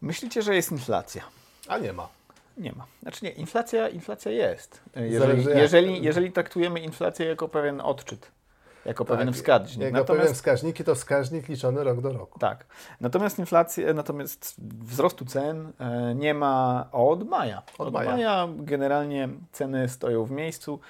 Myślicie, 0.00 0.42
że 0.42 0.54
jest 0.54 0.72
inflacja? 0.72 1.22
A 1.68 1.78
nie 1.78 1.92
ma. 1.92 2.08
Nie 2.56 2.72
ma. 2.72 2.86
Znaczy 3.02 3.24
nie, 3.24 3.30
inflacja, 3.30 3.88
inflacja 3.88 4.32
jest. 4.32 4.80
Jeżeli, 4.96 5.44
jeżeli, 5.44 6.02
jeżeli 6.02 6.32
traktujemy 6.32 6.80
inflację 6.80 7.26
jako 7.26 7.48
pewien 7.48 7.80
odczyt, 7.80 8.30
jako 8.84 9.04
pewien 9.04 9.26
Tak, 9.26 9.36
wskaźnik. 9.36 9.94
Jako 9.94 10.04
pewien 10.04 10.34
wskaźnik 10.34 10.80
i 10.80 10.84
to 10.84 10.94
wskaźnik 10.94 11.48
liczony 11.48 11.84
rok 11.84 12.00
do 12.00 12.12
roku. 12.12 12.38
Tak. 12.38 12.66
Natomiast 13.00 13.38
inflacja, 13.38 13.94
natomiast 13.94 14.54
wzrostu 14.58 15.24
cen 15.24 15.72
e, 15.78 16.14
nie 16.14 16.34
ma 16.34 16.86
od 16.92 17.28
maja. 17.28 17.62
Od 17.78 17.92
maja. 17.92 18.48
generalnie 18.56 19.28
ceny 19.52 19.88
stoją 19.88 20.24
w 20.24 20.30
miejscu. 20.30 20.80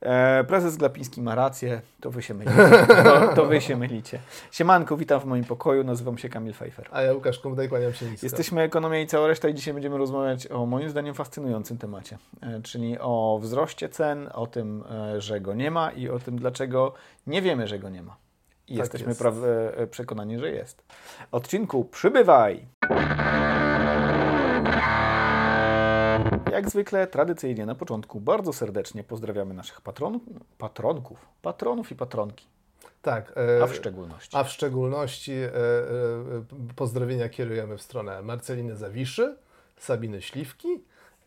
E, 0.00 0.44
prezes 0.44 0.76
Glapiński 0.76 1.22
ma 1.22 1.34
rację, 1.34 1.80
to 2.00 2.10
wy 2.10 2.22
się 2.22 2.34
mylicie. 2.34 2.86
To, 3.04 3.28
to 3.34 3.46
wy 3.46 3.60
się 3.60 3.76
mylicie. 3.76 4.18
Siemanko, 4.50 4.96
witam 4.96 5.20
w 5.20 5.24
moim 5.24 5.44
pokoju, 5.44 5.84
nazywam 5.84 6.18
się 6.18 6.28
Kamil 6.28 6.52
Pfeiffer. 6.52 6.88
A 6.92 7.02
ja 7.02 7.14
Łukasz 7.14 7.38
Kumdaj, 7.38 7.68
kłaniam 7.68 7.92
się 7.92 8.06
nisko. 8.06 8.26
Jesteśmy 8.26 8.62
Ekonomia 8.62 9.00
i 9.00 9.06
cała 9.06 9.26
reszta 9.26 9.48
i 9.48 9.54
dzisiaj 9.54 9.74
będziemy 9.74 9.98
rozmawiać 9.98 10.46
o 10.46 10.66
moim 10.66 10.90
zdaniem 10.90 11.14
fascynującym 11.14 11.78
temacie, 11.78 12.18
e, 12.42 12.60
czyli 12.62 12.96
o 13.00 13.38
wzroście 13.42 13.88
cen, 13.88 14.28
o 14.34 14.46
tym, 14.46 14.84
e, 14.90 15.20
że 15.20 15.40
go 15.40 15.54
nie 15.54 15.70
ma 15.70 15.90
i 15.90 16.08
o 16.08 16.18
tym, 16.18 16.38
dlaczego 16.38 16.94
nie 17.26 17.42
wiemy, 17.42 17.68
że 17.68 17.78
go 17.78 17.88
nie 17.88 18.02
ma. 18.02 18.16
I 18.68 18.72
Tak 18.74 18.78
jesteśmy 18.84 19.08
jest. 19.08 19.20
praw- 19.22 19.44
e, 19.76 19.86
przekonani, 19.86 20.38
że 20.38 20.50
jest. 20.50 20.84
Odcinku 21.32 21.84
przybywaj! 21.84 22.66
Jak 26.58 26.70
zwykle, 26.70 27.06
tradycyjnie 27.06 27.66
na 27.66 27.74
początku 27.74 28.20
bardzo 28.20 28.52
serdecznie 28.52 29.04
pozdrawiamy 29.04 29.54
naszych 29.54 29.80
patronów, 29.80 30.22
patronków, 30.58 31.28
patronów 31.42 31.90
i 31.92 31.94
patronki, 31.94 32.46
Tak. 33.02 33.32
e, 33.58 33.62
a 33.62 33.66
w 33.66 33.74
szczególności. 33.74 34.36
A 34.36 34.44
w 34.44 34.50
szczególności 34.50 35.32
e, 35.32 35.46
e, 35.46 35.52
pozdrowienia 36.76 37.28
kierujemy 37.28 37.78
w 37.78 37.82
stronę 37.82 38.22
Marceliny 38.22 38.76
Zawiszy, 38.76 39.36
Sabiny 39.76 40.22
Śliwki 40.22 40.68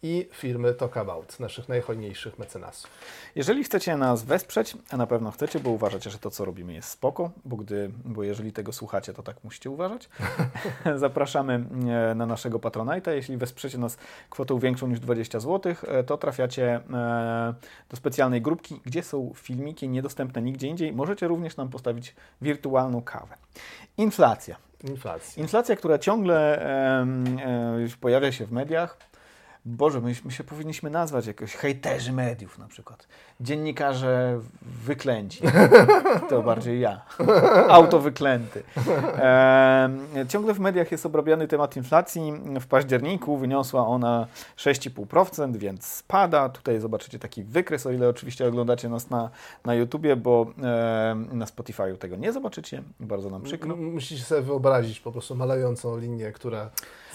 i 0.04 0.28
firmy 0.32 0.74
Talkabout, 0.74 1.40
naszych 1.40 1.70
najhojniejszych 1.70 2.40
mecenasów. 2.40 2.90
Jeżeli 3.36 3.64
chcecie 3.64 3.98
nas 3.98 4.24
wesprzeć, 4.24 4.78
a 4.92 4.98
na 4.98 5.08
pewno 5.08 5.32
chcecie, 5.32 5.60
bo 5.60 5.70
uważacie, 5.70 6.10
że 6.10 6.20
to, 6.20 6.32
co 6.32 6.46
robimy 6.46 6.74
jest 6.74 6.90
spoko, 6.90 7.32
bo, 7.46 7.56
gdy, 7.56 7.92
bo 8.06 8.24
jeżeli 8.24 8.54
tego 8.54 8.74
słuchacie, 8.74 9.14
to 9.14 9.24
tak 9.24 9.44
musicie 9.44 9.70
uważać, 9.70 10.10
zapraszamy 10.96 11.54
e, 11.54 12.16
na 12.16 12.26
naszego 12.26 12.60
Patronite'a. 12.60 13.12
Jeśli 13.12 13.38
wesprzecie 13.38 13.78
nas 13.78 13.98
kwotą 14.30 14.60
większą 14.60 14.88
niż 14.88 15.00
20 15.00 15.40
zł, 15.40 15.76
e, 15.88 16.04
to 16.04 16.18
trafiacie 16.18 16.76
e, 16.94 17.54
do 17.90 17.98
specjalnej 17.98 18.42
grupki, 18.42 18.82
gdzie 18.86 19.04
są 19.04 19.32
filmiki 19.36 19.90
niedostępne 19.90 20.42
nigdzie 20.42 20.68
indziej. 20.68 20.94
Możecie 20.94 21.28
również 21.28 21.58
nam 21.58 21.70
postawić 21.70 22.16
wirtualną 22.42 23.02
kawę. 23.02 23.36
Inflacja. 23.98 24.56
Inflacja. 24.84 25.44
Inflacja, 25.44 25.76
która 25.76 25.98
ciągle 25.98 26.62
em, 27.02 27.38
e, 27.40 27.88
pojawia 28.02 28.32
się 28.32 28.46
w 28.46 28.52
mediach. 28.52 29.11
Boże, 29.66 30.02
my, 30.02 30.14
my 30.26 30.32
się 30.32 30.44
powinniśmy 30.44 30.90
nazwać 30.90 31.28
jakoś 31.28 31.56
hejterzy 31.56 32.14
mediów 32.14 32.58
na 32.58 32.68
przykład. 32.68 33.08
Dziennikarze 33.42 34.40
wyklęci. 34.62 35.42
To 36.30 36.42
bardziej 36.44 36.80
ja. 36.80 37.02
Autowyklęty. 37.70 38.64
Em, 39.18 40.28
ciągle 40.30 40.54
w 40.54 40.60
mediach 40.60 40.92
jest 40.92 41.06
obrabiany 41.06 41.48
temat 41.48 41.78
inflacji. 41.78 42.34
W 42.62 42.68
październiku 42.68 43.38
wyniosła 43.38 43.88
ona 43.88 44.28
6,5%, 44.58 45.58
więc 45.58 45.86
spada. 45.86 46.50
Tutaj 46.50 46.80
zobaczycie 46.80 47.20
taki 47.20 47.44
wykres, 47.44 47.86
o 47.86 47.92
ile 47.92 48.10
oczywiście 48.10 48.48
oglądacie 48.48 48.90
nas 48.90 49.10
na, 49.10 49.30
na 49.66 49.76
YouTubie, 49.76 50.16
bo 50.16 50.46
em, 50.58 51.38
na 51.38 51.46
Spotify'u 51.46 51.98
tego 51.98 52.16
nie 52.16 52.34
zobaczycie. 52.34 52.84
Bardzo 53.00 53.30
nam 53.30 53.42
przykro. 53.42 53.76
Musicie 53.76 54.24
sobie 54.24 54.42
wyobrazić 54.42 55.00
po 55.00 55.12
prostu 55.12 55.36
malejącą 55.36 55.98
linię, 55.98 56.32
która 56.32 56.70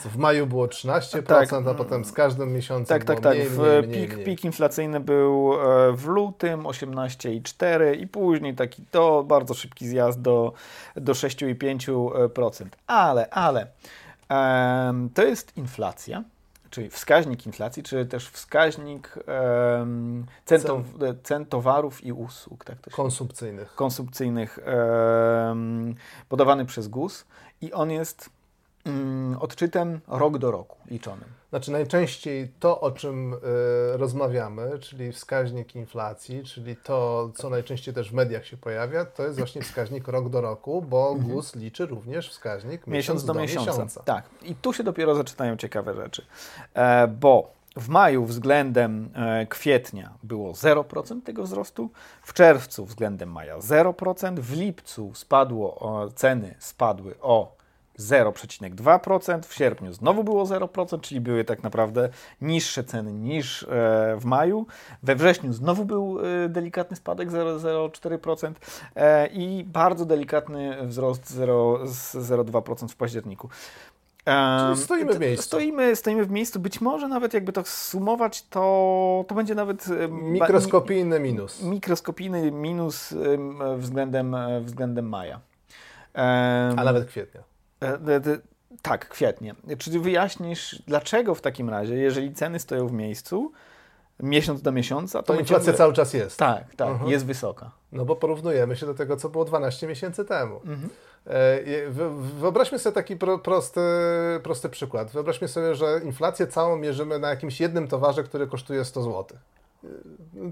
w 0.04 0.16
maju 0.16 0.46
było 0.46 0.66
13%, 0.66 1.22
Tak. 1.22 1.52
a 1.52 1.74
potem 1.74 2.04
z 2.04 2.12
każdym 2.12 2.52
miesiącem 2.52 2.98
Tak, 2.98 3.04
tak, 3.04 3.20
tak. 3.20 3.34
mniej, 3.36 3.50
mniej, 3.50 3.82
mniej, 3.88 4.08
pik, 4.08 4.24
pik 4.24 4.44
inflacyjny 4.44 5.00
był 5.00 5.52
e, 5.54 5.92
w 5.92 6.06
lutym 6.06 6.62
18,4 6.62 7.96
i 8.00 8.06
później 8.06 8.54
taki 8.54 8.82
to 8.90 9.24
bardzo 9.24 9.54
szybki 9.54 9.88
zjazd 9.88 10.20
do, 10.20 10.52
do 10.96 11.12
6,5%. 11.12 12.66
Ale, 12.86 13.30
ale 13.30 13.66
to 15.14 15.22
jest 15.24 15.56
inflacja, 15.56 16.24
czyli 16.70 16.90
wskaźnik 16.90 17.46
inflacji, 17.46 17.82
czy 17.82 18.06
też 18.06 18.28
wskaźnik 18.28 19.14
em, 19.26 20.26
cen, 20.44 20.60
to, 20.62 20.82
cen 21.22 21.46
towarów 21.46 22.04
i 22.04 22.12
usług, 22.12 22.64
tak 22.64 22.80
to 22.80 22.90
Konsumpcyjnych. 22.90 23.74
konsumpcyjnych 23.74 24.58
em, 24.64 25.94
podawany 26.28 26.64
przez 26.64 26.88
GUS 26.88 27.24
i 27.60 27.72
on 27.72 27.90
jest 27.90 28.20
mm, 28.22 28.35
odczytem 29.40 30.00
rok 30.08 30.38
do 30.38 30.50
roku 30.50 30.76
liczonym. 30.90 31.36
Znaczy 31.50 31.72
najczęściej 31.72 32.48
to, 32.60 32.80
o 32.80 32.90
czym 32.90 33.34
y, 33.34 33.36
rozmawiamy, 33.96 34.78
czyli 34.78 35.12
wskaźnik 35.12 35.76
inflacji, 35.76 36.44
czyli 36.44 36.76
to, 36.76 37.30
co 37.34 37.50
najczęściej 37.50 37.94
też 37.94 38.10
w 38.10 38.14
mediach 38.14 38.46
się 38.46 38.56
pojawia, 38.56 39.04
to 39.04 39.22
jest 39.22 39.38
właśnie 39.38 39.62
wskaźnik 39.62 40.08
rok 40.08 40.28
do 40.28 40.40
roku, 40.40 40.82
bo 40.82 41.14
GUS 41.14 41.54
liczy 41.54 41.86
również 41.86 42.30
wskaźnik 42.30 42.86
miesiąc 42.86 43.24
do, 43.24 43.34
miesiąca. 43.34 44.02
Tak. 44.02 44.24
I 44.42 44.54
tu 44.54 44.72
się 44.72 44.84
dopiero 44.84 45.14
zaczynają 45.14 45.56
ciekawe 45.56 45.94
rzeczy. 45.94 46.26
E, 46.74 47.08
bo 47.08 47.56
w 47.76 47.88
maju 47.88 48.24
względem 48.24 49.10
e, 49.14 49.46
kwietnia 49.46 50.12
było 50.22 50.52
0% 50.52 51.22
tego 51.22 51.42
wzrostu, 51.42 51.90
w 52.22 52.32
czerwcu 52.32 52.84
względem 52.84 53.32
maja 53.32 53.58
0%, 53.58 54.38
w 54.38 54.56
lipcu 54.56 55.14
spadło 55.14 55.78
o, 55.78 56.10
ceny 56.10 56.54
spadły 56.58 57.14
o 57.20 57.55
0,2%, 57.98 59.42
w 59.42 59.54
sierpniu 59.54 59.92
znowu 59.92 60.24
było 60.24 60.44
0%, 60.44 61.00
czyli 61.00 61.20
były 61.20 61.44
tak 61.44 61.62
naprawdę 61.62 62.08
niższe 62.40 62.84
ceny 62.84 63.12
niż 63.12 63.62
e, 63.62 63.66
w 64.20 64.24
maju. 64.24 64.66
We 65.02 65.14
wrześniu 65.16 65.52
znowu 65.52 65.84
był 65.84 66.18
e, 66.44 66.48
delikatny 66.48 66.96
spadek 66.96 67.28
0,04% 67.30 68.52
e, 68.96 69.26
i 69.26 69.64
bardzo 69.64 70.04
delikatny 70.06 70.86
wzrost 70.86 71.30
0 71.30 71.78
z 71.86 72.14
0,2% 72.16 72.88
w 72.88 72.96
październiku. 72.96 73.48
Czyli 74.74 74.84
stoimy 74.84 75.14
w 75.14 75.20
miejscu. 75.20 75.42
Stoimy, 75.46 75.96
stoimy 75.96 76.24
w 76.24 76.30
miejscu. 76.30 76.60
Być 76.60 76.80
może 76.80 77.08
nawet 77.08 77.34
jakby 77.34 77.52
to 77.52 77.62
sumować, 77.64 78.42
to, 78.42 79.24
to 79.28 79.34
będzie 79.34 79.54
nawet 79.54 79.86
Mikroskopijny 80.10 81.20
minus. 81.20 81.62
mi- 81.62 81.70
mikroskopijny 81.70 82.52
minus 82.52 83.12
em, 83.12 83.58
względem, 83.78 84.36
względem 84.62 85.08
maja. 85.08 85.40
A 86.76 86.84
nawet 86.84 87.06
kwietnia. 87.08 87.55
E, 87.82 87.86
e, 87.88 88.16
e, 88.16 88.20
Tak, 88.82 89.08
kwietnie. 89.08 89.54
Czy 89.78 90.00
wyjaśnisz, 90.00 90.82
dlaczego 90.86 91.34
w 91.34 91.40
takim 91.40 91.70
razie, 91.70 91.94
jeżeli 91.96 92.34
ceny 92.34 92.58
stoją 92.58 92.88
w 92.88 92.92
miejscu, 92.92 93.52
miesiąc 94.20 94.62
do 94.62 94.72
miesiąca, 94.72 95.22
to 95.22 95.32
To 95.34 95.40
inflacja 95.40 95.64
ciągle- 95.72 95.78
cały 95.78 95.92
czas 95.92 96.14
jest. 96.14 96.38
Tak, 96.38 96.74
tak, 96.74 96.88
Mhm. 96.88 97.10
jest 97.10 97.26
wysoka. 97.26 97.70
No 97.92 98.04
bo 98.04 98.16
porównujemy 98.16 98.76
się 98.76 98.86
do 98.86 98.94
tego, 98.94 99.16
co 99.16 99.28
było 99.28 99.44
12 99.44 99.86
miesięcy 99.86 100.24
temu. 100.24 100.56
Mhm. 100.56 100.88
E, 101.26 101.90
Wyobraźmy 102.40 102.78
sobie 102.78 102.94
taki 102.94 103.16
pro, 103.16 103.38
prosty, 103.38 103.80
prosty 104.42 104.68
przykład. 104.68 105.10
Wyobraźmy 105.10 105.48
sobie, 105.48 105.74
że 105.74 106.00
inflację 106.04 106.46
całą 106.46 106.76
mierzymy 106.76 107.18
na 107.18 107.28
jakimś 107.30 107.60
jednym 107.60 107.88
towarze, 107.88 108.22
który 108.22 108.46
kosztuje 108.46 108.84
100 108.84 109.02
zł. 109.02 109.38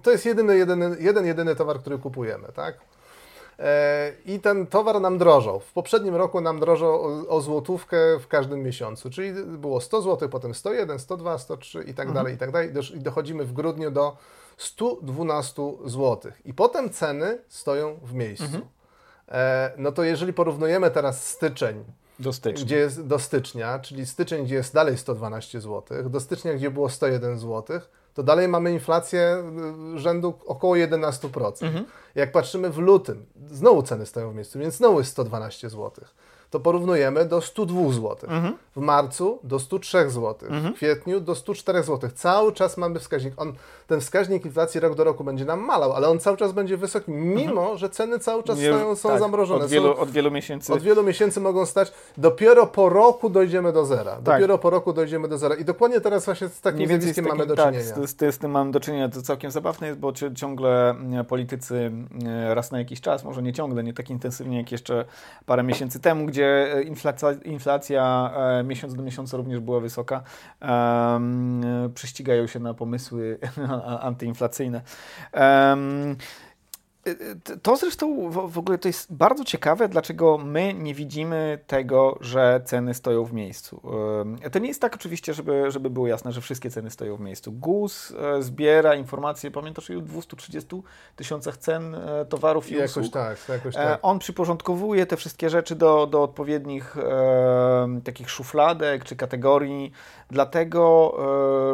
To 0.02 0.10
jest 0.10 0.26
jedyny, 0.26 0.56
jedyny, 0.56 0.96
jeden, 1.00 1.26
jedyny 1.26 1.56
towar, 1.56 1.78
który 1.80 1.98
kupujemy, 1.98 2.48
tak? 2.54 2.74
E, 3.59 4.12
I 4.26 4.41
ten 4.41 4.66
towar 4.66 5.00
nam 5.00 5.19
drożał. 5.19 5.60
W 5.60 5.72
poprzednim 5.72 6.15
roku 6.15 6.41
nam 6.41 6.60
drożał 6.60 7.03
o, 7.04 7.28
o 7.28 7.41
złotówkę 7.41 7.97
w 8.20 8.28
każdym 8.28 8.62
miesiącu, 8.62 9.10
czyli 9.10 9.32
było 9.44 9.81
100 9.81 10.03
zł, 10.03 10.28
potem 10.28 10.54
101, 10.54 10.98
102, 10.98 11.38
103 11.38 11.84
i 11.84 11.94
tak 11.94 12.12
dalej, 12.12 12.34
i 12.34 12.38
tak 12.38 12.50
dalej. 12.50 12.70
I 12.94 12.98
dochodzimy 13.00 13.44
w 13.44 13.53
grudniu 13.53 13.91
do 13.91 14.16
112 14.56 15.62
zł. 15.84 16.32
I 16.44 16.54
potem 16.54 16.91
ceny 16.91 17.38
stoją 17.48 17.98
w 18.03 18.15
miejscu. 18.15 18.44
E, 19.28 19.72
no 19.76 19.92
to 19.92 20.03
jeżeli 20.03 20.32
porównujemy 20.32 20.91
teraz 20.91 21.28
styczeń, 21.28 21.84
Do 22.19 22.32
stycznia. 22.32 22.65
gdzie 22.65 22.76
jest 22.76 23.06
do 23.06 23.19
stycznia, 23.19 23.78
czyli 23.78 24.06
styczeń, 24.06 24.44
gdzie 24.44 24.54
jest 24.54 24.75
dalej 24.75 24.98
112 24.98 25.60
zł, 25.60 26.09
do 26.10 26.21
stycznia, 26.21 26.54
gdzie 26.54 26.71
było 26.71 26.89
101 26.89 27.39
zł, 27.39 27.80
to 28.15 28.22
dalej 28.22 28.49
mamy 28.49 28.72
inflację 28.72 29.45
y, 29.97 29.99
rzędu 29.99 30.34
około 30.47 30.75
11%. 30.75 31.65
Mhm. 31.66 31.84
Jak 32.15 32.33
patrzymy 32.33 32.71
w 32.71 32.78
lutym, 32.78 33.27
znowu 33.47 33.83
ceny 33.83 34.07
stoją 34.07 34.33
w 34.33 34.34
miejscu, 34.34 34.59
więc 34.59 34.75
znowu 34.75 34.99
jest 34.99 35.11
112 35.11 35.71
zł. 35.71 36.05
To 36.54 36.60
porównujemy 36.60 37.24
do 37.24 37.41
102 37.41 37.92
zł. 37.92 38.16
Mhm. 38.30 38.56
W 38.77 38.80
marcu 38.80 39.39
do 39.42 39.59
103 39.59 40.10
zł. 40.10 40.48
W 40.51 40.72
kwietniu 40.74 41.21
do 41.21 41.34
104 41.34 41.83
zł. 41.83 42.10
Cały 42.15 42.53
czas 42.53 42.77
mamy 42.77 42.98
wskaźnik. 42.98 43.34
On, 43.36 43.53
ten 43.86 44.01
wskaźnik 44.01 44.45
inflacji 44.45 44.80
rok 44.80 44.95
do 44.95 45.04
roku 45.04 45.24
będzie 45.24 45.45
nam 45.45 45.60
malał, 45.60 45.92
ale 45.92 46.09
on 46.09 46.18
cały 46.18 46.36
czas 46.36 46.53
będzie 46.53 46.77
wysoki, 46.77 47.10
mimo 47.12 47.77
że 47.77 47.91
ceny 47.91 48.18
cały 48.18 48.42
czas 48.42 48.59
Nie- 48.59 48.68
stoją, 48.68 48.97
są 48.97 49.09
tak, 49.09 49.18
zamrożone. 49.18 49.65
Od 49.65 49.71
wielu, 49.71 49.95
są, 49.95 49.97
od 50.01 50.10
wielu 50.10 50.30
miesięcy. 50.30 50.72
od 50.72 50.83
wielu 50.83 51.03
miesięcy 51.03 51.41
mogą 51.41 51.66
stać. 51.66 51.92
Dopiero 52.16 52.66
po 52.66 52.89
roku 52.89 53.30
dojdziemy 53.30 53.72
do 53.72 53.84
zera. 53.84 54.12
Tak. 54.12 54.22
Dopiero 54.22 54.59
po 54.59 54.71
roku 54.71 54.92
dojdziemy 54.92 55.28
do 55.28 55.39
zera. 55.39 55.54
I 55.54 55.65
dokładnie 55.65 56.01
teraz 56.01 56.24
właśnie 56.24 56.48
z 56.48 56.60
takim 56.60 56.86
zjawiskiem 56.86 57.24
mamy 57.24 57.47
do 57.47 57.56
tak, 57.56 57.66
czynienia. 57.74 58.06
z, 58.06 58.10
z, 58.10 58.34
z 58.34 58.39
tym 58.39 58.51
mamy 58.51 58.71
do 58.71 58.80
czynienia. 58.80 59.09
To 59.09 59.22
całkiem 59.22 59.51
zabawne 59.51 59.86
jest, 59.86 59.98
bo 59.98 60.12
ci- 60.12 60.34
ciągle 60.34 60.91
e, 61.21 61.24
politycy 61.24 61.92
e, 62.27 62.54
raz 62.54 62.71
na 62.72 62.78
jakiś 62.78 63.01
czas, 63.01 63.24
może 63.24 63.42
nie 63.42 63.53
ciągle, 63.53 63.84
nie 63.84 63.92
tak 63.95 64.10
intensywnie 64.10 64.59
jak 64.59 64.72
jeszcze 64.72 65.04
parę 65.47 65.62
miesięcy 65.62 66.01
temu, 66.01 66.27
gdzie 66.27 66.43
gdzie 66.44 66.82
inflacja, 66.82 67.32
inflacja 67.32 68.32
miesiąc 68.64 68.94
do 68.94 69.02
miesiąca 69.02 69.36
również 69.36 69.60
była 69.60 69.80
wysoka, 69.80 70.22
prześcigają 71.94 72.46
się 72.46 72.60
na 72.60 72.74
pomysły 72.74 73.38
antyinflacyjne. 74.00 74.82
To 77.62 77.77
zresztą 77.77 78.30
w 78.30 78.59
ogóle 78.59 78.78
to 78.78 78.89
jest 78.89 79.12
bardzo 79.12 79.45
ciekawe, 79.45 79.89
dlaczego 79.89 80.39
my 80.39 80.74
nie 80.74 80.95
widzimy 80.95 81.59
tego, 81.66 82.18
że 82.21 82.60
ceny 82.65 82.95
stoją 82.95 83.24
w 83.24 83.33
miejscu. 83.33 83.83
To 84.53 84.59
nie 84.59 84.68
jest 84.68 84.80
tak 84.80 84.95
oczywiście, 84.95 85.34
żeby, 85.34 85.71
żeby 85.71 85.91
było 85.91 86.06
jasne, 86.06 86.33
że 86.33 86.41
wszystkie 86.41 86.71
ceny 86.71 86.91
stoją 86.91 87.16
w 87.16 87.21
miejscu. 87.21 87.53
GUS 87.53 88.12
zbiera 88.41 88.95
informacje, 88.95 89.51
pamiętasz 89.51 89.91
o 89.91 90.01
230 90.01 90.83
tysiącach 91.16 91.56
cen 91.56 91.97
towarów 92.28 92.71
i 92.71 92.74
jakoś 92.74 92.91
usług? 92.91 93.12
Tak, 93.12 93.39
jakoś 93.48 93.74
e, 93.74 93.78
tak. 93.78 93.98
On 94.03 94.18
przyporządkowuje 94.18 95.06
te 95.06 95.16
wszystkie 95.16 95.51
rzeczy 95.51 95.74
do, 95.74 96.06
do 96.06 96.22
odpowiednich 96.22 96.97
e, 96.97 98.01
takich 98.04 98.30
szufladek 98.30 99.04
czy 99.04 99.16
kategorii, 99.16 99.92
dlatego, 100.30 101.15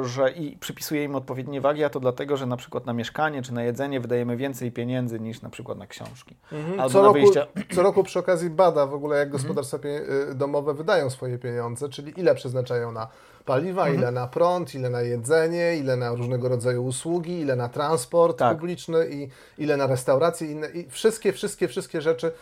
e, 0.01 0.05
że 0.05 0.31
i 0.31 0.57
przypisuje 0.57 1.05
im 1.05 1.15
odpowiednie 1.15 1.61
wagi, 1.61 1.85
a 1.85 1.91
to 1.91 2.01
dlatego, 2.01 2.37
że 2.37 2.47
na 2.47 2.57
przykład 2.57 2.87
na 2.87 2.93
mieszkanie 2.93 3.43
czy 3.43 3.55
na 3.55 3.63
jedzenie 3.63 4.01
wydajemy 4.01 4.37
więcej 4.37 4.73
pieniędzy 4.73 5.20
niż 5.21 5.43
na 5.43 5.51
przykład 5.51 5.79
na 5.79 5.87
książki. 5.87 6.37
Mhm. 6.53 6.81
Albo 6.81 6.93
co, 6.93 6.99
na 6.99 7.05
roku, 7.05 7.21
wyjścia... 7.21 7.47
co 7.75 7.83
roku 7.83 8.05
przy 8.05 8.19
okazji 8.19 8.51
bada 8.51 8.87
w 8.87 8.95
ogóle, 8.95 9.19
jak 9.19 9.29
mhm. 9.29 9.43
gospodarstwa 9.43 9.77
mhm. 9.77 10.39
domowe 10.39 10.75
wydają 10.75 11.11
swoje 11.11 11.39
pieniądze, 11.39 11.89
czyli 11.89 12.21
ile 12.21 12.35
przeznaczają 12.35 12.93
na 12.93 13.09
paliwa, 13.45 13.83
mhm. 13.83 13.99
ile 13.99 14.13
na 14.13 14.27
prąd, 14.27 14.75
ile 14.75 14.91
na 14.91 15.03
jedzenie, 15.03 15.77
ile 15.77 15.97
na 15.97 16.15
różnego 16.15 16.49
rodzaju 16.49 16.85
usługi, 16.85 17.41
ile 17.41 17.57
na 17.57 17.69
transport 17.69 18.39
tak. 18.39 18.57
publiczny 18.57 19.09
i 19.11 19.29
ile 19.59 19.77
na 19.77 19.87
restauracje, 19.87 20.51
inne, 20.51 20.69
i 20.71 20.91
wszystkie, 20.91 21.33
wszystkie, 21.33 21.69
wszystkie 21.69 22.01
rzeczy 22.01 22.33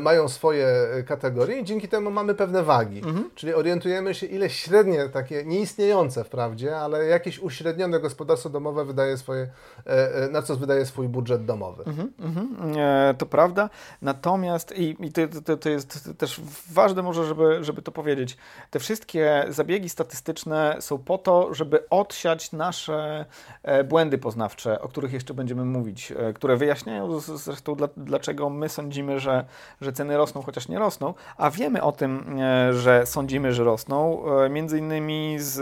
mają 0.00 0.28
swoje 0.28 0.68
kategorie 1.06 1.58
i 1.58 1.64
dzięki 1.64 1.88
temu 1.88 2.10
mamy 2.10 2.34
pewne 2.34 2.62
wagi. 2.62 2.98
Mhm. 2.98 3.30
Czyli 3.34 3.54
orientujemy 3.54 4.14
się, 4.14 4.26
ile 4.26 4.50
średnie, 4.50 5.08
takie 5.08 5.44
nieistniejące 5.44 6.24
wprawdzie, 6.24 6.76
ale 6.76 7.06
jakieś 7.06 7.38
uśrednione 7.38 8.00
gospodarstwo 8.00 8.50
domowe 8.50 8.84
wydaje 8.84 9.16
swoje, 9.16 9.48
e, 9.86 10.14
e 10.14 10.28
na 10.28 10.42
co 10.42 10.56
wydaje 10.56 10.86
swój 10.86 11.08
budżet 11.08 11.44
domowy. 11.44 11.84
Mhm, 11.86 12.12
mhm. 12.20 12.74
e, 12.78 13.14
to 13.18 13.26
prawda. 13.26 13.70
Natomiast, 14.02 14.72
i, 14.76 14.96
i 15.00 15.12
to, 15.12 15.20
to, 15.44 15.56
to 15.56 15.68
jest 15.68 16.18
też 16.18 16.40
ważne 16.72 17.02
może, 17.02 17.24
żeby, 17.24 17.64
żeby 17.64 17.82
to 17.82 17.92
powiedzieć, 17.92 18.36
te 18.70 18.78
wszystkie 18.78 19.44
zabiegi 19.48 19.88
statystyczne 19.88 20.76
są 20.80 20.98
po 20.98 21.18
to, 21.18 21.54
żeby 21.54 21.88
odsiać 21.88 22.52
nasze 22.52 23.24
e, 23.62 23.84
błędy 23.84 24.18
poznawcze, 24.18 24.80
o 24.80 24.88
których 24.88 25.12
jeszcze 25.12 25.34
będziemy 25.34 25.64
mówić, 25.64 26.12
e, 26.12 26.32
które 26.32 26.56
wyjaśniają 26.56 27.20
zresztą 27.20 27.76
dlaczego 27.96 28.50
my 28.50 28.68
sądzimy, 28.68 29.20
że, 29.20 29.43
że 29.80 29.92
ceny 29.92 30.16
rosną, 30.16 30.42
chociaż 30.42 30.68
nie 30.68 30.78
rosną, 30.78 31.14
a 31.36 31.50
wiemy 31.50 31.82
o 31.82 31.92
tym, 31.92 32.38
e, 32.40 32.74
że 32.74 33.06
sądzimy, 33.06 33.52
że 33.52 33.64
rosną, 33.64 34.24
między 34.50 34.78
innymi 34.78 35.36
z 35.38 35.60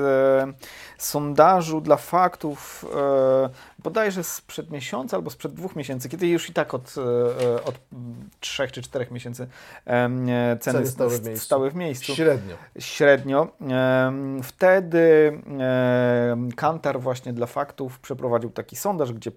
sondażu 0.99 1.81
dla 1.81 1.97
faktów 1.97 2.85
bodajże 3.79 4.25
sprzed 4.25 4.71
miesiąca 4.71 5.17
albo 5.17 5.31
sprzed 5.31 5.55
dwóch 5.55 5.77
miesięcy, 5.77 6.09
kiedy 6.09 6.29
już 6.29 6.51
i 6.51 6.53
tak 6.53 6.75
od, 6.75 6.95
e, 6.99 7.65
od 7.65 7.75
trzech 8.41 8.73
czy 8.73 8.83
czterech 8.83 9.11
miesięcy 9.11 9.47
ceny, 9.85 10.57
ceny 10.61 10.87
stały, 10.87 11.19
w 11.19 11.25
miejscu. 11.27 11.45
stały 11.45 11.71
w 11.71 11.75
miejscu. 11.75 12.15
Średnio. 12.15 12.57
Średnio. 12.79 13.49
Wtedy 14.43 15.03
Kantar 16.57 17.01
właśnie 17.01 17.33
dla 17.33 17.47
faktów 17.47 18.01
przeprowadził 18.01 18.51
taki 18.51 18.77
sondaż, 18.77 19.13
gdzie 19.13 19.31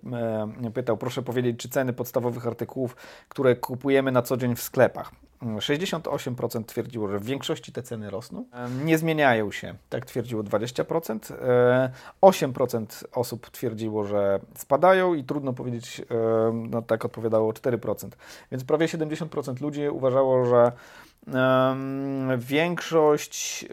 pytał, 0.73 0.97
proszę 0.97 1.21
powiedzieć, 1.21 1.57
czy 1.57 1.69
ceny 1.69 1.93
podstawowych 1.93 2.47
artykułów, 2.47 2.95
które 3.29 3.55
kupujemy 3.55 4.11
na 4.11 4.21
co 4.21 4.34
dzień 4.37 4.55
w 4.55 4.61
sklepach, 4.61 5.11
68% 5.41 6.65
twierdziło, 6.65 7.07
że 7.07 7.19
w 7.19 7.25
większości 7.25 7.71
te 7.71 7.83
ceny 7.83 8.09
rosną. 8.09 8.45
Nie 8.85 8.97
zmieniają 8.97 9.51
się, 9.51 9.75
tak 9.89 10.05
twierdziło 10.05 10.43
20%. 10.43 11.33
8% 12.21 13.05
osób 13.13 13.49
twierdziło, 13.49 14.03
że 14.03 14.39
spadają 14.55 15.13
i 15.13 15.23
trudno 15.23 15.53
powiedzieć, 15.53 16.01
no 16.53 16.81
tak 16.81 17.05
odpowiadało 17.05 17.51
4%. 17.51 18.09
Więc 18.51 18.63
prawie 18.63 18.85
70% 18.85 19.61
ludzi 19.61 19.89
uważało, 19.89 20.45
że 20.45 20.71
większość 22.37 23.65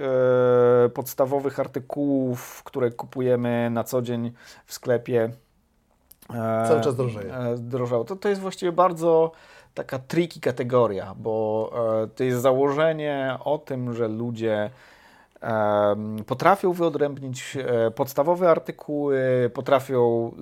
e, 0.86 0.88
podstawowych 0.88 1.60
artykułów, 1.60 2.62
które 2.64 2.90
kupujemy 2.90 3.70
na 3.70 3.84
co 3.84 4.02
dzień 4.02 4.32
w 4.66 4.72
sklepie, 4.72 5.30
cały 6.68 6.80
czas 6.80 6.96
drożeje. 6.96 7.34
E, 7.34 7.56
drożało. 7.58 8.04
To, 8.04 8.16
to 8.16 8.28
jest 8.28 8.40
właściwie 8.40 8.72
bardzo 8.72 9.32
taka 9.74 9.98
tricky 9.98 10.40
kategoria, 10.40 11.14
bo 11.18 11.70
e, 12.04 12.06
to 12.06 12.24
jest 12.24 12.40
założenie 12.40 13.38
o 13.44 13.58
tym, 13.58 13.94
że 13.94 14.08
ludzie 14.08 14.70
potrafią 16.26 16.72
wyodrębnić 16.72 17.56
e, 17.56 17.90
podstawowe 17.90 18.50
artykuły, 18.50 19.50
potrafią 19.54 20.32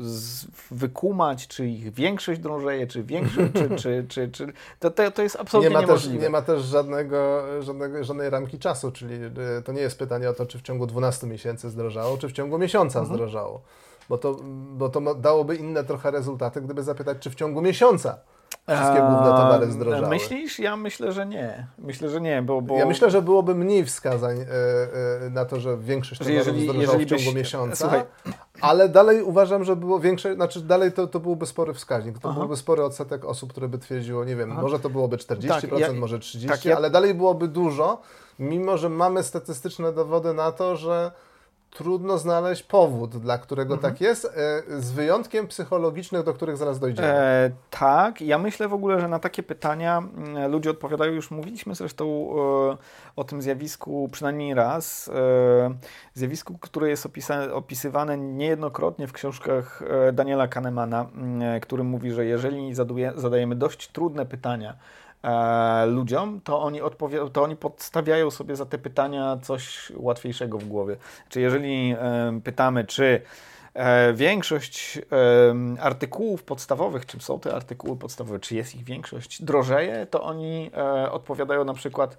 wykumać, 0.71 1.49
czy 1.49 1.67
ich 1.67 1.93
większość 1.93 2.41
drążeje, 2.41 2.87
czy 2.87 3.03
większość, 3.03 3.53
czy, 3.53 3.69
czy, 3.82 4.06
czy, 4.09 4.29
czy 4.29 4.53
to, 4.79 4.91
to, 4.91 5.11
to 5.11 5.23
jest 5.23 5.37
absolutnie 5.41 5.71
nie 5.71 5.75
ma 5.75 5.81
niemożliwe. 5.81 6.17
Też, 6.17 6.25
nie 6.25 6.31
ma 6.31 6.43
też 6.43 6.62
żadnego, 6.62 7.43
żadnego, 7.62 8.05
żadnej 8.05 8.31
ramki 8.31 8.59
czasu, 8.59 8.93
czyli 8.93 9.15
e, 9.15 9.62
to 9.65 9.73
nie 9.73 9.81
jest 9.81 9.99
pytanie 9.99 10.31
o 10.31 10.33
to, 10.33 10.47
czy 10.47 10.59
w 10.59 10.62
ciągu 10.62 10.87
12 10.87 11.26
miesięcy 11.26 11.71
zdrożało, 11.71 12.19
czy 12.19 12.29
w 12.29 12.33
ciągu 12.33 12.59
miesiąca 12.59 12.99
mhm. 12.99 13.17
zdrożało. 13.17 13.62
Bo 14.09 14.19
to, 14.19 14.37
bo 14.73 14.88
to 14.88 15.15
dałoby 15.15 15.56
inne 15.56 15.85
trochę 15.85 16.11
rezultaty, 16.11 16.61
gdyby 16.61 16.83
zapytać, 16.83 17.19
czy 17.21 17.31
w 17.31 17.35
ciągu 17.35 17.62
miesiąca 17.62 18.19
wszystkie 18.76 19.00
główne 19.00 19.31
towary 19.31 19.73
zdrożały. 19.73 20.08
Myślisz? 20.08 20.58
Ja 20.58 20.76
myślę, 20.76 21.12
że 21.12 21.26
nie. 21.26 21.67
Myślę, 21.79 22.08
że 22.08 22.20
nie, 22.20 22.43
bo... 22.43 22.62
bo... 22.62 22.76
Ja 22.76 22.87
myślę, 22.87 23.11
że 23.11 23.23
byłoby 23.23 23.55
mniej 23.55 23.85
wskazań 23.85 24.38
e, 24.41 24.47
e, 25.26 25.31
na 25.31 25.44
to, 25.44 25.61
że 25.61 25.79
większość 25.79 26.19
towarów 26.19 26.38
jeżeli, 26.38 26.62
zdrożało 26.62 26.82
jeżeli 26.82 27.05
w 27.05 27.08
ciągu 27.08 27.25
byś... 27.25 27.35
miesiąca, 27.35 27.76
Słuchaj. 27.76 28.02
ale 28.61 28.88
dalej 28.88 29.23
uważam, 29.23 29.64
że 29.64 29.76
było 29.76 30.00
większe, 30.00 30.35
znaczy 30.35 30.61
dalej 30.61 30.93
to, 30.93 31.06
to 31.06 31.20
byłby 31.20 31.47
spory 31.47 31.75
wskaźnik, 31.75 32.19
to 32.19 32.29
Aha. 32.29 32.38
byłby 32.38 32.56
spory 32.56 32.85
odsetek 32.85 33.25
osób, 33.25 33.50
które 33.50 33.69
by 33.69 33.79
twierdziło, 33.79 34.25
nie 34.25 34.37
wiem, 34.37 34.52
Aha. 34.52 34.62
może 34.62 34.81
to 34.81 34.91
byłoby 34.91 35.17
40%, 35.17 35.49
tak, 35.49 35.79
ja, 35.79 35.93
może 35.93 36.19
30%, 36.19 36.49
tak, 36.49 36.64
ja... 36.64 36.76
ale 36.76 36.91
dalej 36.91 37.14
byłoby 37.14 37.49
dużo, 37.49 38.02
mimo 38.38 38.79
że 38.79 38.88
mamy 38.88 39.23
statystyczne 39.23 39.93
dowody 39.93 40.35
na 40.35 40.52
to, 40.52 40.76
że 40.76 41.12
trudno 41.70 42.19
znaleźć 42.19 42.62
powód, 42.62 43.17
dla 43.17 43.38
którego 43.38 43.75
mhm. 43.75 43.93
tak 43.93 44.00
jest, 44.00 44.25
e, 44.25 44.81
z 44.81 44.93
wyjątkiem 44.93 45.46
psychologicznych, 45.46 46.25
do 46.25 46.34
których 46.34 46.56
zaraz 46.56 46.78
dojdziemy. 46.78 47.08
E, 47.08 47.50
tak, 47.70 48.20
ja 48.20 48.38
myślę 48.38 48.69
w 48.69 48.75
ogóle, 48.75 49.00
że 49.00 49.08
na 49.08 49.19
takie 49.19 49.43
pytania 49.43 49.99
mm, 49.99 50.50
ludzie 50.50 50.70
odpowiadają, 50.70 51.12
już 51.12 51.31
mówiliśmy 51.31 51.75
zresztą 51.75 52.06
e, 52.06 52.76
o 53.17 53.25
tym 53.25 53.43
zjawisku 53.43 54.08
przynajmniej 54.12 54.55
raz, 54.55 55.08
e, 55.08 55.75
zjawisku, 56.14 56.58
które 56.58 56.88
jest 56.88 57.06
opisa, 57.06 57.52
opisywane 57.52 58.18
niejednokrotnie 58.18 59.06
w 59.06 59.12
książkach 59.12 59.83
e, 60.09 60.12
Daniela 60.12 60.49
Kahnemana, 60.49 61.06
mm, 61.14 61.61
który 61.61 61.85
mówi, 61.85 62.11
że 62.11 62.25
jeżeli 62.25 62.75
zaduje, 62.75 63.12
zadajemy 63.16 63.56
dość 63.56 63.88
trudne 63.88 64.26
pytania, 64.26 64.76
e, 65.23 65.87
ludziom, 65.87 66.41
to 66.41 66.62
oni, 66.62 66.83
odpowie- 66.83 67.31
to 67.31 67.43
oni 67.43 67.57
podstawiają 67.57 68.31
sobie 68.31 68.57
za 68.57 68.67
te 68.67 68.79
pytania 68.79 69.39
coś 69.43 69.93
łatwiejszego 69.97 70.59
w 70.59 70.65
głowie. 70.65 70.97
Czy 71.29 71.41
jeżeli 71.41 71.95
e, 71.99 72.41
pytamy, 72.45 72.85
czy 72.85 73.21
e, 73.75 74.12
większość 74.12 74.99
e, 74.99 75.03
artykułów 75.83 76.43
podstawowych, 76.43 77.07
czym 77.07 77.21
są 77.21 77.41
te 77.41 77.55
artykuły 77.55 77.97
podstawowe, 77.97 78.39
czy 78.39 78.57
jest 78.57 78.75
ich 78.75 78.85
większość, 78.85 79.43
drożeje, 79.43 80.07
to 80.11 80.23
oni 80.23 80.71
e, 80.77 81.12
odpowiadają 81.12 81.65
na 81.65 81.75
przykład 81.75 82.17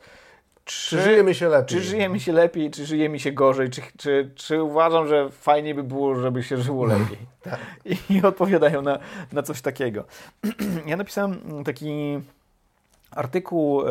czy, 0.65 0.89
czy 0.89 1.01
żyje 1.01 1.23
mi 1.23 1.35
się 1.35 1.47
lepiej? 1.49 1.77
Czy 1.77 1.83
żyje 1.83 2.09
mi 2.09 2.19
się 2.19 2.31
lepiej, 2.31 2.71
czy 2.71 2.85
żyje 2.85 3.09
mi 3.09 3.19
się 3.19 3.31
gorzej, 3.31 3.69
czy, 3.69 3.81
czy, 3.97 4.31
czy 4.35 4.63
uważam, 4.63 5.07
że 5.07 5.29
fajnie 5.29 5.75
by 5.75 5.83
było, 5.83 6.15
żeby 6.15 6.43
się 6.43 6.57
żyło 6.57 6.85
lepiej. 6.85 7.17
tak. 7.43 7.59
I, 7.85 7.97
I 8.09 8.21
odpowiadają 8.31 8.81
na, 8.81 8.99
na 9.31 9.43
coś 9.43 9.61
takiego. 9.61 10.05
ja 10.85 10.97
napisałem 10.97 11.63
taki 11.65 12.19
artykuł, 13.15 13.81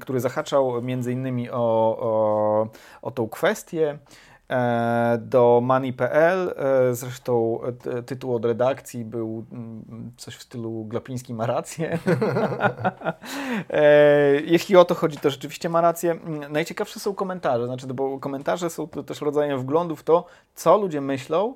który 0.00 0.20
zahaczał 0.20 0.82
między 0.82 1.12
innymi 1.12 1.50
o, 1.50 1.56
o, 2.00 2.68
o 3.02 3.10
tą 3.10 3.28
kwestię 3.28 3.98
e, 4.50 5.18
do 5.20 5.60
Money.pl. 5.62 6.54
E, 6.56 6.94
zresztą 6.94 7.60
tytuł 8.06 8.34
od 8.34 8.44
redakcji 8.44 9.04
był 9.04 9.44
mm, 9.52 10.12
coś 10.16 10.36
w 10.36 10.42
stylu 10.42 10.84
Glapiński 10.84 11.34
ma 11.34 11.46
rację. 11.46 11.98
E, 13.70 14.40
jeśli 14.40 14.76
o 14.76 14.84
to 14.84 14.94
chodzi, 14.94 15.16
to 15.16 15.30
rzeczywiście 15.30 15.68
ma 15.68 15.80
rację. 15.80 16.16
Najciekawsze 16.50 17.00
są 17.00 17.14
komentarze, 17.14 17.66
znaczy, 17.66 17.86
bo 17.86 18.18
komentarze 18.18 18.70
są 18.70 18.88
też 18.88 19.20
rodzajem 19.20 19.60
wglądu 19.60 19.96
w 19.96 20.02
to, 20.02 20.26
co 20.54 20.78
ludzie 20.78 21.00
myślą, 21.00 21.54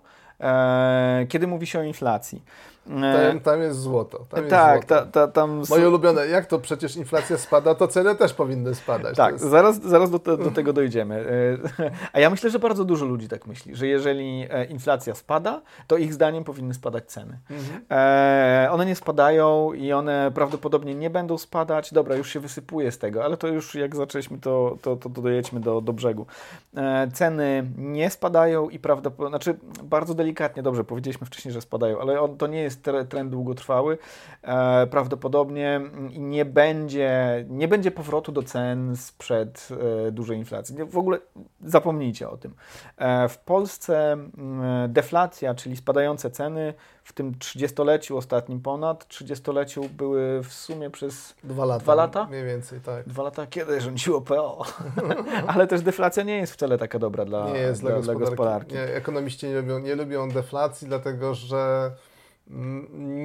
kiedy 1.28 1.46
mówi 1.46 1.66
się 1.66 1.78
o 1.78 1.82
inflacji. 1.82 2.42
Tam, 2.86 3.40
tam 3.40 3.60
jest 3.60 3.80
złoto. 3.80 4.26
Tam 4.28 4.40
jest 4.40 4.50
tak, 4.50 4.80
złoto. 4.80 4.94
Ta, 4.94 5.06
ta, 5.06 5.28
tam... 5.28 5.62
Moje 5.70 5.88
ulubione, 5.88 6.26
jak 6.26 6.46
to 6.46 6.58
przecież 6.58 6.96
inflacja 6.96 7.38
spada, 7.38 7.74
to 7.74 7.88
ceny 7.88 8.14
też 8.14 8.34
powinny 8.34 8.74
spadać. 8.74 9.16
Tak, 9.16 9.32
jest... 9.32 9.44
zaraz, 9.44 9.80
zaraz 9.80 10.10
do, 10.10 10.18
te, 10.18 10.36
do, 10.36 10.50
tego 10.60 10.72
dojdziemy. 10.72 11.24
A 12.12 12.20
ja 12.20 12.30
myślę, 12.30 12.50
że 12.50 12.58
bardzo 12.58 12.84
dużo 12.84 13.06
ludzi 13.06 13.28
tak 13.28 13.46
myśli, 13.46 13.76
że 13.76 13.86
jeżeli 13.86 14.48
inflacja 14.68 15.14
spada, 15.14 15.62
to 15.86 15.96
ich 15.96 16.14
zdaniem 16.14 16.44
powinny 16.44 16.74
spadać 16.74 17.04
ceny. 17.04 17.38
Mhm. 17.50 18.72
one 18.72 18.86
nie 18.86 18.96
spadają 18.96 19.72
i 19.72 19.92
one 19.92 20.30
prawdopodobnie 20.34 20.94
nie 20.94 21.10
będą 21.10 21.38
spadać. 21.38 21.92
Dobra, 21.92 22.16
już 22.16 22.30
się 22.30 22.40
wysypuje 22.40 22.92
z 22.92 22.98
tego, 22.98 23.24
ale 23.24 23.36
to 23.36 23.48
już 23.48 23.74
jak 23.74 23.96
zaczęliśmy, 23.96 24.38
to, 24.38 24.76
to, 24.82 24.96
to 24.96 25.08
dojedźmy 25.08 25.60
do, 25.60 25.80
do 25.80 25.92
brzegu. 25.92 26.26
ceny 27.12 27.70
nie 27.78 28.10
spadają 28.10 28.68
i 28.68 28.78
prawdopodobnie, 28.78 29.30
znaczy 29.30 29.58
bardzo 29.82 30.14
delikatnie, 30.14 30.62
dobrze, 30.62 30.84
powiedzieliśmy 30.84 31.26
wcześniej, 31.26 31.52
że 31.52 31.60
spadają, 31.60 32.00
ale 32.00 32.20
on, 32.20 32.36
to 32.36 32.46
nie 32.46 32.62
jest 32.62 32.79
trend 33.08 33.30
długotrwały. 33.30 33.98
E, 34.42 34.86
prawdopodobnie 34.86 35.80
nie 36.10 36.44
będzie, 36.44 37.44
nie 37.48 37.68
będzie 37.68 37.90
powrotu 37.90 38.32
do 38.32 38.42
cen 38.42 38.96
sprzed 38.96 39.68
e, 40.08 40.12
dużej 40.12 40.38
inflacji. 40.38 40.76
W 40.84 40.98
ogóle 40.98 41.18
zapomnijcie 41.64 42.28
o 42.30 42.36
tym. 42.36 42.54
E, 42.96 43.28
w 43.28 43.38
Polsce 43.38 44.16
deflacja, 44.88 45.54
czyli 45.54 45.76
spadające 45.76 46.30
ceny, 46.30 46.74
w 47.04 47.12
tym 47.12 47.32
30-leciu 47.32 48.16
ostatnim 48.16 48.60
ponad, 48.60 49.04
30-leciu 49.04 49.88
były 49.88 50.42
w 50.42 50.52
sumie 50.52 50.90
przez 50.90 51.34
dwa 51.44 51.64
lata. 51.64 51.82
Dwa 51.82 51.94
lata? 51.94 52.26
Mniej 52.26 52.44
więcej, 52.44 52.80
tak. 52.80 53.08
Dwa 53.08 53.22
lata, 53.22 53.46
kiedy 53.46 53.80
rządziło 53.80 54.20
PO. 54.20 54.64
Ale 55.54 55.66
też 55.66 55.80
deflacja 55.80 56.22
nie 56.22 56.36
jest 56.36 56.52
wcale 56.52 56.78
taka 56.78 56.98
dobra 56.98 57.24
dla, 57.24 57.50
nie 57.50 57.58
jest 57.58 57.80
dla, 57.80 57.90
dla, 57.90 58.14
gospodarki. 58.14 58.30
gospodarki. 58.30 58.74
Nie, 58.74 58.96
ekonomiści 58.96 59.46
nie 59.46 59.56
lubią, 59.56 59.78
nie 59.78 59.94
lubią 59.94 60.28
deflacji, 60.28 60.88
dlatego 60.88 61.34
że 61.34 61.90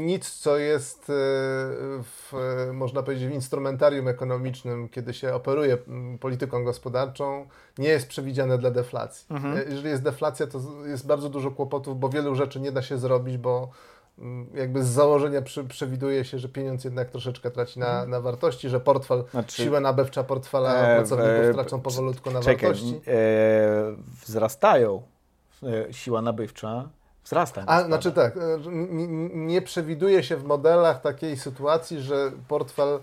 nic, 0.05 0.29
co 0.29 0.57
jest, 0.57 1.09
e, 1.09 1.13
w, 2.03 2.33
można 2.73 3.03
powiedzieć, 3.03 3.29
w 3.29 3.33
instrumentarium 3.33 4.07
ekonomicznym, 4.07 4.89
kiedy 4.89 5.13
się 5.13 5.33
operuje 5.33 5.77
polityką 6.19 6.63
gospodarczą, 6.63 7.47
nie 7.77 7.89
jest 7.89 8.07
przewidziane 8.07 8.57
dla 8.57 8.71
deflacji. 8.71 9.25
Mhm. 9.29 9.57
E, 9.57 9.63
jeżeli 9.63 9.89
jest 9.89 10.03
deflacja, 10.03 10.47
to 10.47 10.59
jest 10.85 11.07
bardzo 11.07 11.29
dużo 11.29 11.51
kłopotów, 11.51 11.99
bo 11.99 12.09
wielu 12.09 12.35
rzeczy 12.35 12.59
nie 12.59 12.71
da 12.71 12.81
się 12.81 12.97
zrobić, 12.97 13.37
bo 13.37 13.69
jakby 14.53 14.83
z 14.83 14.87
założenia 14.87 15.41
przy, 15.41 15.63
przewiduje 15.63 16.25
się, 16.25 16.39
że 16.39 16.49
pieniądz 16.49 16.83
jednak 16.83 17.09
troszeczkę 17.09 17.51
traci 17.51 17.79
na, 17.79 17.87
mhm. 17.87 18.09
na 18.09 18.21
wartości, 18.21 18.69
że 18.69 18.79
portfel, 18.79 19.23
znaczy, 19.31 19.63
siła 19.63 19.79
nabywcza 19.79 20.23
portfela 20.23 20.75
e, 20.75 20.95
pracowników 20.95 21.45
e, 21.49 21.53
tracą 21.53 21.81
powolutku 21.81 22.31
na 22.31 22.39
czekaj, 22.39 22.69
wartości. 22.69 23.01
E, 23.07 23.95
wzrastają 24.25 25.01
e, 25.63 25.93
siła 25.93 26.21
nabywcza, 26.21 26.89
wzrasta. 27.25 27.63
A, 27.67 27.83
znaczy 27.83 28.11
tak, 28.11 28.37
e, 28.37 28.39
nie 29.33 29.61
przewiduje 29.61 30.23
się 30.23 30.37
w 30.37 30.43
modelach 30.43 31.01
takiej 31.01 31.37
sytuacji, 31.37 32.01
że 32.01 32.31
portfel 32.47 32.99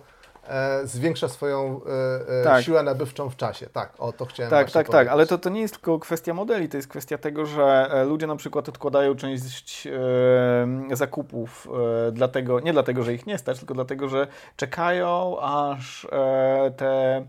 e, 0.49 0.87
zwiększa 0.87 1.29
swoją 1.29 1.81
e, 1.87 2.41
e, 2.41 2.45
tak. 2.45 2.65
siłę 2.65 2.83
nabywczą 2.83 3.31
w 3.31 3.37
czasie. 3.37 3.67
Tak, 3.67 3.93
o 3.99 4.13
to 4.13 4.27
chciałem 4.27 4.51
Tak, 4.51 4.67
tak, 4.67 4.73
powiedzieć. 4.73 4.93
tak, 4.93 5.09
ale 5.09 5.27
to, 5.27 5.39
to 5.39 5.51
nie 5.51 5.61
jest 5.61 5.75
tylko 5.75 5.99
kwestia 5.99 6.35
modeli, 6.35 6.69
to 6.69 6.77
jest 6.77 6.89
kwestia 6.89 7.19
tego, 7.19 7.47
że 7.47 7.89
e, 7.93 8.05
ludzie 8.05 8.27
na 8.27 8.37
przykład 8.37 8.69
odkładają 8.69 9.15
część 9.15 9.87
e, 9.87 10.97
zakupów 10.97 11.69
dlatego, 12.13 12.61
nie 12.61 12.73
dlatego, 12.73 13.03
że 13.03 13.15
ich 13.15 13.27
nie 13.27 13.39
stać, 13.39 13.59
tylko 13.59 13.75
dlatego, 13.75 14.09
że 14.09 14.27
czekają, 14.57 15.37
aż 15.41 16.07
te 16.77 17.25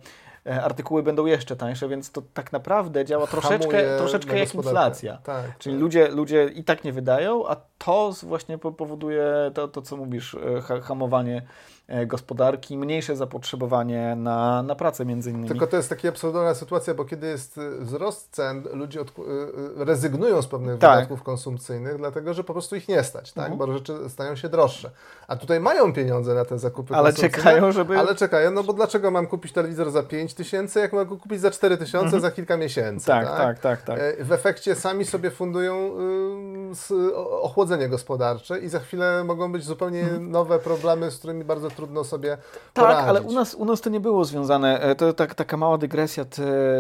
artykuły 0.46 1.04
będą 1.04 1.26
jeszcze 1.26 1.56
tańsze, 1.56 1.88
więc 1.88 2.12
to 2.12 2.22
tak 2.34 2.52
naprawdę 2.52 3.06
działa 3.06 3.28
troszeczkę, 3.28 3.98
troszeczkę 3.98 4.40
jak 4.40 4.56
inflacja. 4.56 5.18
Tak, 5.24 5.58
Czyli 5.58 5.76
tak. 5.76 5.82
Ludzie, 5.82 6.08
ludzie 6.08 6.46
i 6.46 6.64
tak 6.64 6.84
nie 6.84 6.94
wydają, 6.94 7.48
a 7.48 7.56
to 7.78 8.12
właśnie 8.24 8.58
powoduje 8.58 9.52
to, 9.54 9.68
to 9.68 9.82
co 9.82 9.98
mówisz, 9.98 10.36
e, 10.70 10.82
hamowanie 10.82 11.38
E, 11.38 11.73
gospodarki, 12.06 12.78
mniejsze 12.78 13.16
zapotrzebowanie 13.16 14.16
na, 14.16 14.64
na 14.64 14.76
pracę 14.76 15.06
między 15.06 15.30
innymi. 15.30 15.48
Tylko 15.48 15.68
to 15.68 15.78
jest 15.78 15.90
taka 15.90 16.10
absurdalna 16.10 16.54
sytuacja, 16.56 16.94
bo 16.94 17.06
kiedy 17.06 17.28
jest 17.28 17.58
e, 17.58 17.80
wzrost 17.80 18.30
cen, 18.32 18.64
ludzie 18.74 19.02
od, 19.02 19.10
e, 19.10 19.86
rezygnują 19.86 20.42
z 20.42 20.48
pewnych 20.48 20.80
tak. 20.80 20.96
wydatków 20.96 21.24
konsumpcyjnych, 21.24 21.98
dlatego 21.98 22.34
że 22.34 22.44
po 22.44 22.54
prostu 22.54 22.76
ich 22.76 22.88
nie 22.88 23.04
stać, 23.04 23.32
tak? 23.32 23.52
Mhm. 23.52 23.58
bo 23.58 23.74
rzeczy 23.74 24.10
stają 24.10 24.36
się 24.36 24.50
droższe. 24.50 24.92
A 25.28 25.36
tutaj 25.36 25.60
mają 25.60 25.94
pieniądze 25.94 26.36
na 26.36 26.46
te 26.46 26.60
zakupy 26.60 26.96
Ale 26.96 27.14
czekają, 27.14 27.72
żeby... 27.72 28.00
Ale 28.00 28.16
czekają, 28.16 28.52
no 28.52 28.64
bo 28.64 28.74
dlaczego 28.74 29.12
mam 29.12 29.28
kupić 29.28 29.52
telewizor 29.54 29.92
za 29.92 30.04
5 30.04 30.34
tysięcy, 30.34 30.80
jak 30.80 30.94
mogę 30.94 31.18
kupić 31.18 31.42
za 31.42 31.52
4 31.52 31.78
tysiące 31.78 32.06
mhm. 32.06 32.22
za 32.22 32.32
kilka 32.32 32.58
miesięcy? 32.58 33.06
Tak, 33.06 33.26
tak, 33.26 33.38
tak, 33.38 33.60
tak, 33.60 33.82
tak. 33.82 34.24
W 34.26 34.32
efekcie 34.32 34.76
sami 34.76 35.06
sobie 35.06 35.32
fundują 35.32 35.92
y, 36.92 37.16
ochłodzenie 37.42 37.90
gospodarcze 37.90 38.60
i 38.60 38.70
za 38.70 38.80
chwilę 38.80 39.24
mogą 39.24 39.52
być 39.52 39.64
zupełnie 39.64 40.02
mhm. 40.02 40.32
nowe 40.32 40.60
problemy, 40.60 41.12
z 41.12 41.18
którymi 41.18 41.44
bardzo 41.44 41.70
trudno 41.74 42.04
sobie 42.04 42.38
tak, 42.74 42.86
poradzić. 42.86 43.10
ale 43.10 43.22
u 43.22 43.32
nas, 43.32 43.56
u 43.56 43.66
nas 43.66 43.82
to 43.82 43.90
nie 43.90 44.00
było 44.00 44.26
związane. 44.26 44.80
E, 44.80 44.96
to 44.96 45.14
tak, 45.14 45.36
taka 45.36 45.58
mała 45.58 45.78
dygresja, 45.78 46.26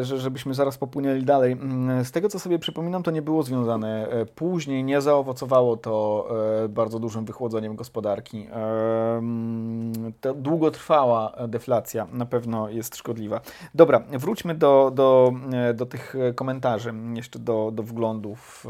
że, 0.01 0.17
żebyśmy 0.17 0.53
zaraz 0.53 0.77
popłynęli 0.77 1.23
dalej. 1.23 1.51
Mm, 1.51 2.05
z 2.05 2.11
tego, 2.11 2.29
co 2.29 2.39
sobie 2.39 2.59
przypominam, 2.59 3.03
to 3.03 3.11
nie 3.11 3.21
było 3.21 3.43
związane. 3.43 4.07
E, 4.07 4.25
później 4.25 4.83
nie 4.83 5.01
zaowocowało 5.01 5.77
to 5.77 6.27
e, 6.63 6.69
bardzo 6.69 6.99
dużym 6.99 7.25
wychłodzeniem 7.25 7.75
gospodarki. 7.75 8.47
Mm, 8.51 10.13
to 10.21 10.33
długotrwała 10.33 11.33
deflacja 11.47 12.07
na 12.11 12.25
pewno 12.25 12.69
jest 12.69 12.95
szkodliwa. 12.95 13.41
Dobra, 13.75 14.03
wróćmy 14.11 14.55
do, 14.55 14.91
do, 14.95 15.33
do 15.73 15.85
tych 15.85 16.15
komentarzy, 16.35 16.93
jeszcze 17.13 17.39
do, 17.39 17.71
do 17.73 17.83
wglądów 17.83 18.67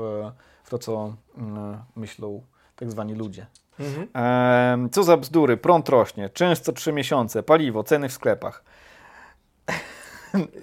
w 0.64 0.70
to, 0.70 0.78
co 0.78 1.14
mm, 1.38 1.78
myślą 1.96 2.42
tak 2.76 2.92
zwani 2.92 3.14
ludzie. 3.14 3.46
Mhm. 3.80 4.90
Co 4.90 5.04
za 5.04 5.18
bzdury, 5.18 5.58
prąd 5.58 5.90
rośnie, 5.90 6.30
często 6.30 6.72
trzy 6.74 6.94
miesiące, 6.94 7.44
paliwo, 7.44 7.84
ceny 7.84 8.10
w 8.10 8.14
sklepach. 8.14 8.64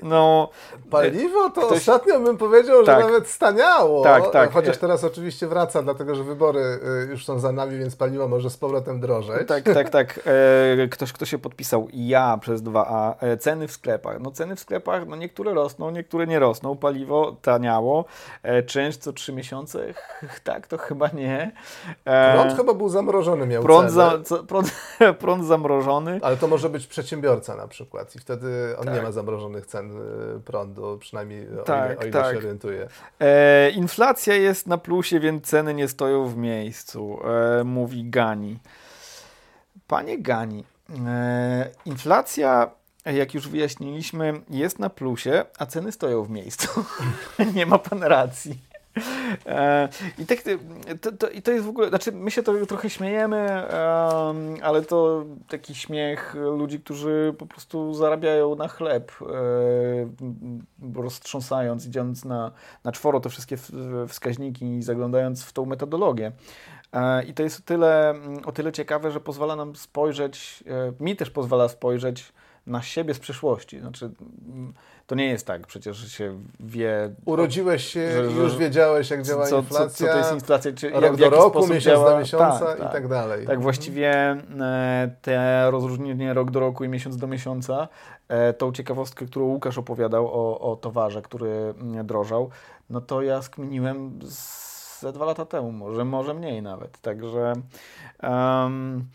No, 0.03 0.49
Paliwo 0.91 1.51
to 1.51 1.67
ktoś... 1.67 1.79
ostatnio 1.79 2.21
bym 2.21 2.37
powiedział, 2.37 2.85
tak. 2.85 3.01
że 3.01 3.07
nawet 3.07 3.29
staniało. 3.29 4.05
Tak, 4.05 4.31
tak. 4.31 4.53
Chociaż 4.53 4.79
teraz 4.79 5.05
oczywiście 5.05 5.47
wraca, 5.47 5.83
dlatego 5.83 6.15
że 6.15 6.25
wybory 6.25 6.61
y, 6.61 7.11
już 7.11 7.25
są 7.25 7.39
za 7.39 7.53
nami, 7.53 7.79
więc 7.79 7.97
paliwo 7.97 8.29
może 8.29 8.51
z 8.51 8.57
powrotem 8.57 9.01
drożeć. 9.01 9.49
Tak, 9.49 9.65
tak, 9.65 9.91
tak. 9.91 10.21
E, 10.83 10.89
ktoś, 10.89 11.13
kto 11.13 11.27
się 11.27 11.39
podpisał 11.39 11.89
ja 11.93 12.39
przez 12.41 12.63
2A. 12.63 13.15
E, 13.21 13.37
ceny 13.37 13.69
w 13.69 13.73
sklepach. 13.73 14.21
No 14.21 14.31
ceny 14.31 14.57
w 14.57 14.61
sklepach, 14.61 15.07
no 15.07 15.17
niektóre 15.17 15.55
rosną, 15.55 15.91
niektóre 15.91 16.27
nie 16.27 16.39
rosną. 16.39 16.77
Paliwo 16.77 17.37
taniało. 17.43 18.05
E, 18.43 18.63
czynsz 18.63 18.97
co 18.97 19.13
trzy 19.13 19.33
miesiące? 19.33 19.95
Tak, 20.45 20.67
to 20.67 20.79
chyba 20.79 21.09
nie. 21.09 21.53
Prąd 22.35 22.57
chyba 22.57 22.75
był 22.75 22.89
zamrożony, 22.89 23.47
miał 23.47 23.63
prąd, 23.63 23.91
za, 23.91 24.19
prąd, 24.49 24.71
prąd 25.21 25.45
zamrożony. 25.45 26.21
Ale 26.23 26.37
to 26.37 26.49
może 26.49 26.71
być 26.71 26.87
przedsiębiorca 26.87 27.57
na 27.57 27.69
przykład 27.69 28.17
i 28.17 28.19
wtedy 28.19 28.75
on 28.79 28.85
tak. 28.85 28.95
nie 28.95 29.03
ma 29.03 29.13
zamrożonych 29.13 29.60
cen 29.67 29.91
y, 30.37 30.41
prądu, 30.41 30.99
przynajmniej 30.99 31.47
tak, 31.65 31.91
o 31.91 31.93
ile, 31.93 31.99
o 31.99 32.03
ile 32.03 32.13
tak. 32.13 32.33
się 32.33 32.39
orientuję. 32.39 32.89
E, 33.21 33.71
inflacja 33.71 34.35
jest 34.35 34.67
na 34.67 34.79
plusie, 34.79 35.21
więc 35.21 35.47
ceny 35.47 35.75
nie 35.75 35.89
stoją 35.89 36.27
w 36.27 36.37
miejscu, 36.37 37.19
e, 37.61 37.65
mówi 37.65 38.05
Gani. 38.05 38.59
Panie 39.87 40.19
Gani, 40.19 40.65
e, 41.07 41.71
inflacja 41.85 42.71
jak 43.05 43.35
już 43.35 43.49
wyjaśniliśmy, 43.49 44.41
jest 44.51 44.79
na 44.79 44.91
plusie, 44.91 45.45
a 45.59 45.67
ceny 45.67 45.93
stoją 45.93 46.23
w 46.23 46.31
miejscu. 46.31 46.85
nie 47.55 47.67
ma 47.67 47.79
pan 47.79 48.03
racji. 48.03 48.70
E, 49.47 49.89
I 50.19 50.27
tak, 50.27 50.39
to, 51.01 51.13
to, 51.13 51.29
I 51.29 51.43
to 51.43 51.51
jest 51.51 51.65
w 51.65 51.69
ogóle, 51.69 51.89
znaczy 51.89 52.13
my 52.13 52.31
się 52.31 52.43
to 52.43 52.67
trochę 52.67 52.91
śmiejemy, 52.91 53.69
ale 54.63 54.83
to 54.83 55.25
taki 55.49 55.75
śmiech 55.75 56.35
ludzi, 56.35 56.81
którzy 56.81 57.35
po 57.39 57.47
prostu 57.47 57.95
zarabiają 57.95 58.55
na 58.55 58.69
chleb, 58.69 59.13
e, 59.23 61.03
roztrząsając, 61.03 61.87
idąc 61.87 62.25
na, 62.25 62.53
na 62.85 62.93
czworo 62.93 63.21
te 63.21 63.29
wszystkie 63.29 63.57
wskaźniki 64.09 64.77
i 64.77 64.83
zaglądając 64.83 65.45
w 65.45 65.53
tą 65.53 65.67
metodologię. 65.67 66.33
E, 66.93 67.25
I 67.25 67.35
to 67.35 67.43
jest 67.43 67.59
o 67.61 67.63
tyle, 67.63 68.15
o 68.45 68.53
tyle 68.53 68.73
ciekawe, 68.73 69.11
że 69.11 69.21
pozwala 69.21 69.57
nam 69.57 69.77
spojrzeć, 69.77 70.65
mi 71.01 71.17
też 71.17 71.31
pozwala 71.31 71.69
spojrzeć 71.69 72.33
na 72.67 72.83
siebie 72.83 73.15
z 73.15 73.19
przeszłości. 73.19 73.81
Znaczy, 73.81 74.11
to 75.07 75.15
nie 75.15 75.27
jest 75.27 75.47
tak, 75.47 75.67
przecież 75.67 76.13
się 76.13 76.41
wie... 76.61 77.15
Urodziłeś 77.25 77.87
się 77.87 78.13
że, 78.13 78.33
i 78.33 78.35
już 78.35 78.57
wiedziałeś, 78.57 79.11
jak 79.11 79.23
działa 79.23 79.47
co, 79.47 79.59
inflacja. 79.59 79.89
Co, 79.89 80.07
co 80.07 80.13
to 80.13 80.19
jest 80.19 80.33
inflacja, 80.33 80.73
czy 80.73 80.91
rok 80.91 81.03
jak, 81.03 81.17
do 81.17 81.31
roku, 81.31 81.61
miesiąc 81.61 81.85
działa. 81.85 82.11
do 82.11 82.19
miesiąca 82.19 82.67
tak, 82.67 82.79
i 82.79 82.83
tak, 82.83 82.93
tak 82.93 83.09
dalej. 83.09 83.47
Tak, 83.47 83.61
właściwie 83.61 84.13
e, 84.13 85.11
te 85.23 85.71
rozróżnienie 85.71 86.35
rok 86.35 86.51
do 86.51 86.61
roku 86.61 86.85
i 86.85 86.89
miesiąc 86.89 87.17
do 87.17 87.27
miesiąca, 87.27 87.89
e, 88.29 88.53
tą 88.53 88.73
ciekawostkę, 88.73 89.27
którą 89.27 89.47
Łukasz 89.47 89.79
opowiadał 89.79 90.27
o, 90.27 90.73
o 90.73 90.77
towarze, 90.77 91.23
który 91.23 91.75
drożał, 92.05 92.51
no 92.91 93.01
to 93.01 93.23
ja 93.23 93.43
skminiłem 93.43 94.19
z 94.25 94.70
ze 95.01 95.13
dwa 95.13 95.25
lata 95.25 95.45
temu, 95.45 95.73
może, 95.73 96.05
może 96.05 96.35
mniej 96.35 96.63
nawet. 96.63 96.99
Także 97.01 97.53
um, 98.23 99.09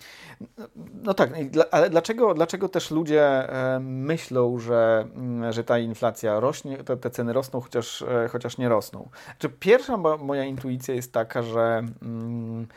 no 1.03 1.13
tak, 1.13 1.29
ale 1.71 1.89
dlaczego, 1.89 2.33
dlaczego 2.33 2.69
też 2.69 2.91
ludzie 2.91 3.47
myślą, 3.79 4.59
że, 4.59 5.07
mm, 5.15 5.53
że 5.53 5.63
ta 5.63 5.79
inflacja 5.79 6.39
rośnie, 6.39 6.77
te, 6.77 6.97
te 6.97 7.09
ceny 7.09 7.33
rosną, 7.33 7.61
chociaż, 7.61 8.01
e, 8.01 8.27
chociaż 8.31 8.57
nie 8.57 8.69
rosną? 8.69 9.09
Znaczy, 9.25 9.49
pierwsza 9.59 9.97
moja 9.97 10.43
intuicja 10.43 10.95
jest 10.95 11.13
taka, 11.13 11.41
że. 11.41 11.83
Um, 12.01 12.67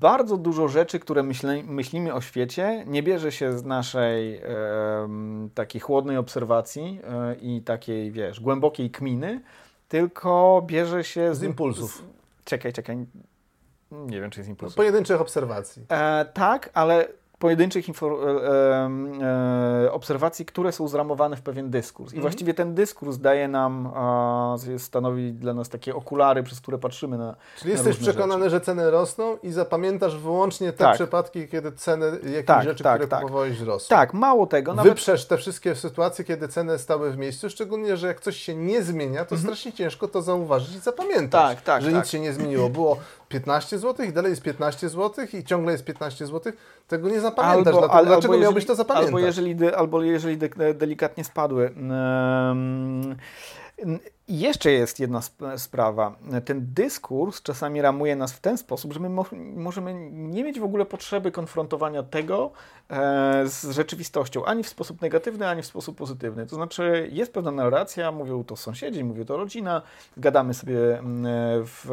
bardzo 0.00 0.36
dużo 0.36 0.68
rzeczy, 0.68 1.00
które 1.00 1.22
myślimy 1.66 2.14
o 2.14 2.20
świecie, 2.20 2.84
nie 2.86 3.02
bierze 3.02 3.32
się 3.32 3.58
z 3.58 3.64
naszej 3.64 4.36
e, 4.36 4.42
takiej 5.54 5.80
chłodnej 5.80 6.16
obserwacji 6.16 7.00
e, 7.04 7.34
i 7.34 7.62
takiej, 7.62 8.12
wiesz, 8.12 8.40
głębokiej 8.40 8.90
kminy, 8.90 9.40
tylko 9.88 10.62
bierze 10.66 11.04
się 11.04 11.34
z, 11.34 11.38
z 11.38 11.42
impulsów. 11.42 11.94
Z, 11.94 12.44
czekaj, 12.44 12.72
czekaj. 12.72 13.06
Nie 13.90 14.20
wiem, 14.20 14.30
czy 14.30 14.40
jest 14.40 14.50
impuls. 14.50 14.74
Pojedynczych 14.74 15.20
obserwacji. 15.20 15.84
E, 15.88 16.24
tak, 16.34 16.70
ale 16.74 17.08
pojedynczych 17.38 17.86
e, 17.88 17.92
e, 19.84 19.92
obserwacji, 19.92 20.46
które 20.46 20.72
są 20.72 20.88
zramowane 20.88 21.36
w 21.36 21.42
pewien 21.42 21.70
dyskurs. 21.70 22.12
I 22.12 22.16
mhm. 22.16 22.22
właściwie 22.22 22.54
ten 22.54 22.74
dyskurs 22.74 23.18
daje 23.18 23.48
nam, 23.48 23.92
e, 24.74 24.78
stanowi 24.78 25.32
dla 25.32 25.54
nas 25.54 25.68
takie 25.68 25.94
okulary, 25.94 26.42
przez 26.42 26.60
które 26.60 26.78
patrzymy 26.78 27.18
na 27.18 27.36
Czyli 27.58 27.70
na 27.70 27.76
jesteś 27.76 27.96
przekonany, 27.96 28.44
rzeczy. 28.44 28.50
że 28.50 28.60
ceny 28.60 28.90
rosną 28.90 29.36
i 29.42 29.50
zapamiętasz 29.50 30.16
wyłącznie 30.16 30.72
te 30.72 30.78
tak. 30.78 30.94
przypadki, 30.94 31.48
kiedy 31.48 31.72
ceny 31.72 32.06
jakichś 32.10 32.46
tak, 32.46 32.64
rzeczy, 32.64 32.84
tak, 32.84 32.94
które 32.94 33.08
tak. 33.08 33.20
kupowałeś, 33.20 33.60
rosną. 33.60 33.96
Tak, 33.96 34.14
mało 34.14 34.46
tego. 34.46 34.74
Nawet... 34.74 34.92
Wyprzesz 34.92 35.26
te 35.26 35.36
wszystkie 35.36 35.74
sytuacje, 35.74 36.24
kiedy 36.24 36.48
ceny 36.48 36.78
stały 36.78 37.10
w 37.10 37.18
miejscu, 37.18 37.50
szczególnie, 37.50 37.96
że 37.96 38.06
jak 38.06 38.20
coś 38.20 38.36
się 38.36 38.54
nie 38.54 38.82
zmienia, 38.82 39.24
to 39.24 39.34
mhm. 39.34 39.40
strasznie 39.40 39.72
ciężko 39.72 40.08
to 40.08 40.22
zauważyć 40.22 40.74
i 40.74 40.78
zapamiętać, 40.78 41.56
tak, 41.56 41.64
tak, 41.64 41.82
że 41.82 41.88
nic 41.88 41.98
tak. 41.98 42.06
się 42.06 42.20
nie 42.20 42.32
zmieniło. 42.32 42.68
Było 42.68 42.96
15 43.28 43.78
zł 43.78 44.06
i 44.06 44.12
dalej 44.12 44.30
jest 44.30 44.42
15 44.42 44.88
zł 44.88 45.26
i 45.32 45.44
ciągle 45.44 45.72
jest 45.72 45.84
15 45.84 46.26
zł, 46.26 46.52
tego 46.88 47.08
nie 47.08 47.20
zapamiętasz. 47.20 47.66
Albo, 47.66 47.80
dlatego, 47.80 47.92
albo 47.92 48.10
dlaczego 48.10 48.34
jeżeli, 48.34 48.42
miałbyś 48.42 48.66
to 48.66 48.74
zapamiętać? 48.74 49.08
Albo 49.08 49.18
jeżeli, 49.26 49.56
de, 49.56 49.76
albo 49.76 50.02
jeżeli 50.02 50.38
de, 50.38 50.74
delikatnie 50.74 51.24
spadły. 51.24 51.74
Um, 51.74 53.16
jeszcze 54.28 54.70
jest 54.72 55.00
jedna 55.00 55.20
sprawa. 55.56 56.16
Ten 56.44 56.66
dyskurs 56.74 57.42
czasami 57.42 57.82
ramuje 57.82 58.16
nas 58.16 58.32
w 58.32 58.40
ten 58.40 58.58
sposób, 58.58 58.92
że 58.92 59.00
my 59.00 59.08
mo 59.08 59.26
możemy 59.54 59.94
nie 60.10 60.44
mieć 60.44 60.60
w 60.60 60.64
ogóle 60.64 60.86
potrzeby 60.86 61.32
konfrontowania 61.32 62.02
tego 62.02 62.50
e, 62.90 63.42
z 63.46 63.70
rzeczywistością, 63.70 64.44
ani 64.44 64.62
w 64.62 64.68
sposób 64.68 65.02
negatywny, 65.02 65.48
ani 65.48 65.62
w 65.62 65.66
sposób 65.66 65.96
pozytywny. 65.96 66.46
To 66.46 66.56
znaczy, 66.56 67.08
jest 67.12 67.32
pewna 67.32 67.50
narracja, 67.50 68.12
mówią 68.12 68.44
to 68.44 68.56
sąsiedzi, 68.56 69.04
mówią 69.04 69.24
to 69.24 69.36
rodzina, 69.36 69.82
gadamy 70.16 70.54
sobie 70.54 70.98
mm, 70.98 71.24
w. 71.64 71.90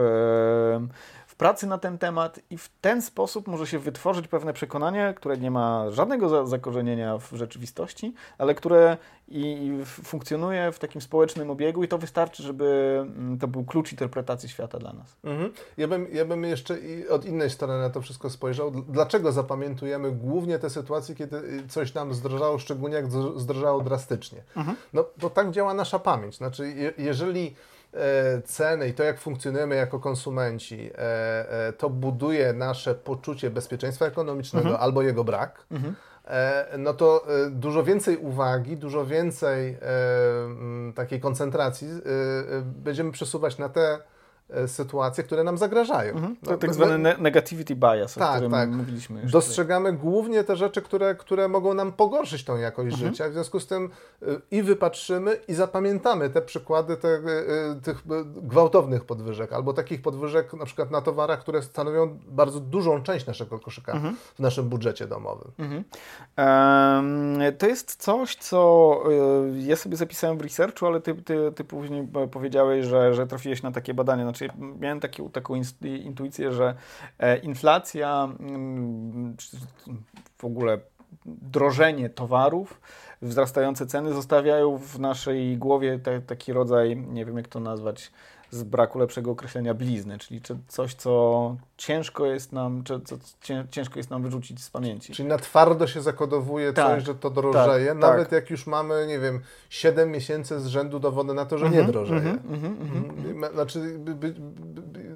E, 0.92 1.16
pracy 1.38 1.68
na 1.68 1.78
ten 1.78 1.98
temat 1.98 2.40
i 2.50 2.58
w 2.58 2.70
ten 2.82 3.02
sposób 3.02 3.48
może 3.48 3.68
się 3.68 3.80
wytworzyć 3.80 4.28
pewne 4.28 4.54
przekonanie, 4.54 5.14
które 5.18 5.38
nie 5.38 5.52
ma 5.52 5.92
żadnego 5.92 6.48
zakorzenienia 6.48 7.18
w 7.18 7.30
rzeczywistości, 7.34 8.14
ale 8.38 8.56
które 8.56 8.98
i, 9.28 9.72
funkcjonuje 9.86 10.72
w 10.72 10.80
takim 10.80 11.02
społecznym 11.02 11.50
obiegu 11.50 11.84
i 11.84 11.88
to 11.88 11.98
wystarczy, 11.98 12.44
żeby 12.44 12.98
mm, 13.18 13.40
to 13.40 13.48
był 13.48 13.64
klucz 13.64 13.92
interpretacji 13.92 14.50
świata 14.50 14.80
dla 14.80 14.94
nas. 14.94 15.16
Mhm. 15.24 15.52
Ja, 15.78 15.88
bym, 15.88 16.08
ja 16.14 16.26
bym 16.26 16.44
jeszcze 16.44 16.78
od 17.10 17.26
innej 17.26 17.50
strony 17.50 17.80
na 17.80 17.90
to 17.90 18.02
wszystko 18.02 18.30
spojrzał. 18.30 18.72
Dlaczego 18.72 19.32
zapamiętujemy 19.32 20.12
głównie 20.12 20.60
te 20.60 20.70
sytuacje, 20.70 21.16
kiedy 21.16 21.38
y, 21.38 21.68
coś 21.68 21.94
nam 21.94 22.14
zdrożało, 22.14 22.60
szczególnie 22.60 22.96
jak 22.96 23.06
zdrożało 23.36 23.82
drastycznie? 23.82 24.44
Mhm. 24.56 24.78
No, 24.94 25.06
bo 25.22 25.30
tak 25.30 25.52
działa 25.52 25.74
nasza 25.74 26.00
pamięć. 26.00 26.38
Znaczy, 26.38 26.68
je, 26.68 26.94
jeżeli 26.98 27.56
ceny 28.46 28.88
i 28.88 28.94
to, 28.94 29.04
jak 29.04 29.20
funkcjonujemy 29.20 29.76
jako 29.76 30.00
konsumenci, 30.00 30.90
e, 30.94 31.68
e, 31.68 31.74
to 31.74 31.90
buduje 31.90 32.54
nasze 32.54 32.96
poczucie 32.96 33.50
bezpieczeństwa 33.50 34.06
ekonomicznego 34.06 34.70
mhm. 34.70 34.84
albo 34.84 35.02
jego 35.02 35.24
brak, 35.24 35.66
mhm. 35.72 35.96
no 36.78 36.94
to 36.94 37.26
dużo 37.50 37.84
więcej 37.84 38.18
uwagi, 38.18 38.78
dużo 38.78 39.06
więcej 39.06 39.78
takiej 40.96 41.20
koncentracji 41.20 41.88
będziemy 42.64 43.12
przesuwać 43.12 43.58
na 43.58 43.70
te 43.70 44.00
E, 44.00 44.15
sytuacje, 44.68 45.24
które 45.24 45.44
nam 45.44 45.58
zagrażają. 45.58 46.14
Mhm. 46.14 46.36
To 46.36 46.52
no, 46.52 46.58
tak 46.58 46.74
zwany 46.74 46.98
ne 46.98 47.16
negativity 47.20 47.76
bias, 47.76 48.14
tak, 48.14 48.30
o 48.30 48.34
którym 48.34 48.52
tak. 48.52 48.70
mówiliśmy 48.70 49.22
już. 49.22 49.32
Dostrzegamy 49.32 49.90
tutaj. 49.90 50.04
głównie 50.04 50.44
te 50.44 50.56
rzeczy, 50.56 50.82
które, 50.82 51.16
które 51.16 51.48
mogą 51.48 51.74
nam 51.74 51.92
pogorszyć 51.94 52.44
tą 52.44 52.58
jakość 52.58 52.94
mhm. 52.94 53.12
życia, 53.12 53.30
w 53.30 53.34
związku 53.34 53.60
z 53.60 53.68
tym 53.68 53.90
y, 54.24 54.42
i 54.52 54.64
wypatrzymy 54.64 55.38
i 55.48 55.54
zapamiętamy 55.54 56.30
te 56.30 56.42
przykłady 56.42 56.98
te, 56.98 57.08
y, 57.08 57.82
tych 57.84 58.04
gwałtownych 58.26 59.06
podwyżek, 59.06 59.54
albo 59.54 59.74
takich 59.74 60.02
podwyżek 60.02 60.54
na 60.54 60.66
przykład 60.66 60.92
na 60.92 61.02
towarach, 61.02 61.40
które 61.40 61.62
stanowią 61.62 62.20
bardzo 62.28 62.60
dużą 62.60 63.04
część 63.04 63.26
naszego 63.26 63.60
koszyka 63.60 63.92
mhm. 63.92 64.16
w 64.36 64.40
naszym 64.40 64.70
budżecie 64.70 65.08
domowym. 65.08 65.52
Um, 66.38 67.40
to 67.58 67.68
jest 67.68 67.96
coś, 67.96 68.36
co 68.36 69.00
ja 69.58 69.76
sobie 69.76 69.98
zapisałem 69.98 70.38
w 70.38 70.42
researchu, 70.42 70.86
ale 70.86 71.02
ty, 71.02 71.16
ty, 71.16 71.52
ty 71.56 71.64
później 71.64 72.08
powiedziałeś, 72.32 72.86
że, 72.86 73.14
że 73.14 73.28
trafiłeś 73.28 73.64
na 73.64 73.72
takie 73.72 73.94
badania, 73.94 74.26
znaczy, 74.38 74.54
miałem 74.80 75.00
taki, 75.00 75.30
taką 75.30 75.56
intuicję, 75.84 76.52
że 76.52 76.76
e, 77.20 77.38
inflacja, 77.38 78.30
mm, 78.40 79.36
w 80.38 80.46
ogóle 80.46 80.80
drożenie 81.26 82.10
towarów, 82.10 82.82
wzrastające 83.22 83.88
ceny 83.88 84.14
zostawiają 84.14 84.78
w 84.78 85.00
naszej 85.00 85.58
głowie 85.58 86.00
te, 86.00 86.22
taki 86.22 86.54
rodzaj, 86.54 86.98
nie 86.98 87.26
wiem 87.26 87.38
jak 87.38 87.48
to 87.48 87.60
nazwać, 87.60 88.12
z 88.52 88.64
braku 88.64 89.00
lepszego 89.00 89.32
określenia 89.32 89.74
blizny, 89.74 90.18
czyli 90.18 90.42
coś, 90.68 90.94
co 90.94 91.56
ciężko 91.78 92.26
jest 92.26 92.52
nam, 92.52 92.84
czy 92.84 93.02
co 93.02 93.16
ciężko 93.72 94.00
jest 94.00 94.10
nam 94.10 94.24
wyrzucić 94.24 94.64
z 94.64 94.70
pamięci. 94.70 95.14
Czyli 95.14 95.30
na 95.30 95.38
twardo 95.38 95.88
się 95.88 96.02
zakodowuje 96.02 96.74
tak, 96.74 96.88
coś, 96.88 97.04
że 97.04 97.16
to 97.16 97.30
drożeje, 97.30 97.88
tak, 97.88 97.98
nawet 97.98 98.30
tak. 98.30 98.32
jak 98.32 98.50
już 98.50 98.68
mamy, 98.68 99.06
nie 99.08 99.20
wiem, 99.20 99.42
7 99.70 100.12
miesięcy 100.12 100.60
z 100.60 100.68
rzędu 100.68 101.00
dowody 101.00 101.34
na 101.34 101.46
to, 101.46 101.58
że 101.58 101.66
mm 101.66 101.78
-hmm, 101.80 101.86
nie 101.86 101.92
drożeje. 101.92 102.22
Mm 102.22 102.40
-hmm, 102.40 102.66
mm 102.66 103.42
-hmm. 103.42 103.54
Znaczy, 103.54 103.80
by, 104.00 104.16
by, 104.16 104.34
by, 104.34 105.16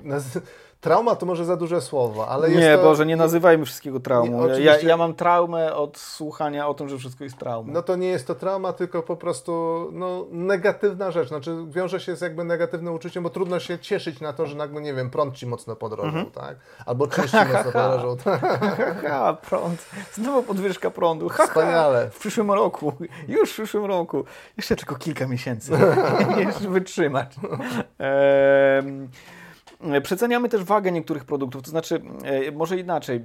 Trauma 0.81 1.15
to 1.15 1.25
może 1.25 1.45
za 1.45 1.57
duże 1.57 1.81
słowo, 1.81 2.27
ale 2.27 2.49
nie, 2.49 2.55
jest 2.55 2.81
to... 2.81 2.87
Boże, 2.87 3.05
nie 3.05 3.15
nazywajmy 3.15 3.65
wszystkiego 3.65 3.99
traumą. 3.99 4.47
Nie, 4.47 4.59
ja, 4.59 4.79
ja, 4.79 4.97
mam 4.97 5.13
traumę 5.13 5.75
od 5.75 5.97
słuchania 5.97 6.67
o 6.67 6.73
tym, 6.73 6.89
że 6.89 6.97
wszystko 6.97 7.23
jest 7.23 7.37
traumą. 7.37 7.73
No 7.73 7.83
to 7.83 7.95
nie 7.95 8.07
jest 8.07 8.27
to 8.27 8.35
trauma, 8.35 8.73
tylko 8.73 9.03
po 9.03 9.15
prostu 9.15 9.51
no, 9.91 10.25
negatywna 10.31 11.11
rzecz. 11.11 11.27
Znaczy 11.27 11.55
wiąże 11.67 11.99
się 11.99 12.15
z 12.15 12.21
jakby 12.21 12.43
negatywnym 12.43 12.93
uczuciem, 12.93 13.23
bo 13.23 13.29
trudno 13.29 13.59
się 13.59 13.79
cieszyć 13.79 14.19
na 14.19 14.33
to, 14.33 14.45
że 14.45 14.55
nagle, 14.55 14.81
nie 14.81 14.93
wiem, 14.93 15.09
prąd 15.09 15.35
ci 15.35 15.47
mocno 15.47 15.75
podrożył, 15.75 16.19
mhm. 16.19 16.31
tak? 16.31 16.57
Albo 16.85 17.07
część 17.07 17.31
ci 17.31 17.37
mocno 17.37 17.71
podrożył. 17.81 18.17
Ha, 19.07 19.37
prąd. 19.49 19.85
Znowu 20.13 20.43
podwyżka 20.43 20.91
prądu. 20.91 21.29
Ha, 21.29 21.47
Wspaniale. 21.47 22.09
W 22.09 22.19
przyszłym 22.19 22.51
roku. 22.51 22.93
Już 23.27 23.49
w 23.49 23.53
przyszłym 23.53 23.85
roku. 23.85 24.25
Jeszcze 24.57 24.75
tylko 24.75 24.95
kilka 24.95 25.27
miesięcy. 25.27 25.71
Jeszcze 26.37 26.69
wytrzymać. 26.69 27.35
Ehm... 27.97 29.09
Przeceniamy 30.03 30.49
też 30.49 30.63
wagę 30.63 30.91
niektórych 30.91 31.25
produktów, 31.25 31.61
to 31.61 31.69
znaczy, 31.69 32.01
e, 32.23 32.51
może 32.51 32.77
inaczej, 32.77 33.21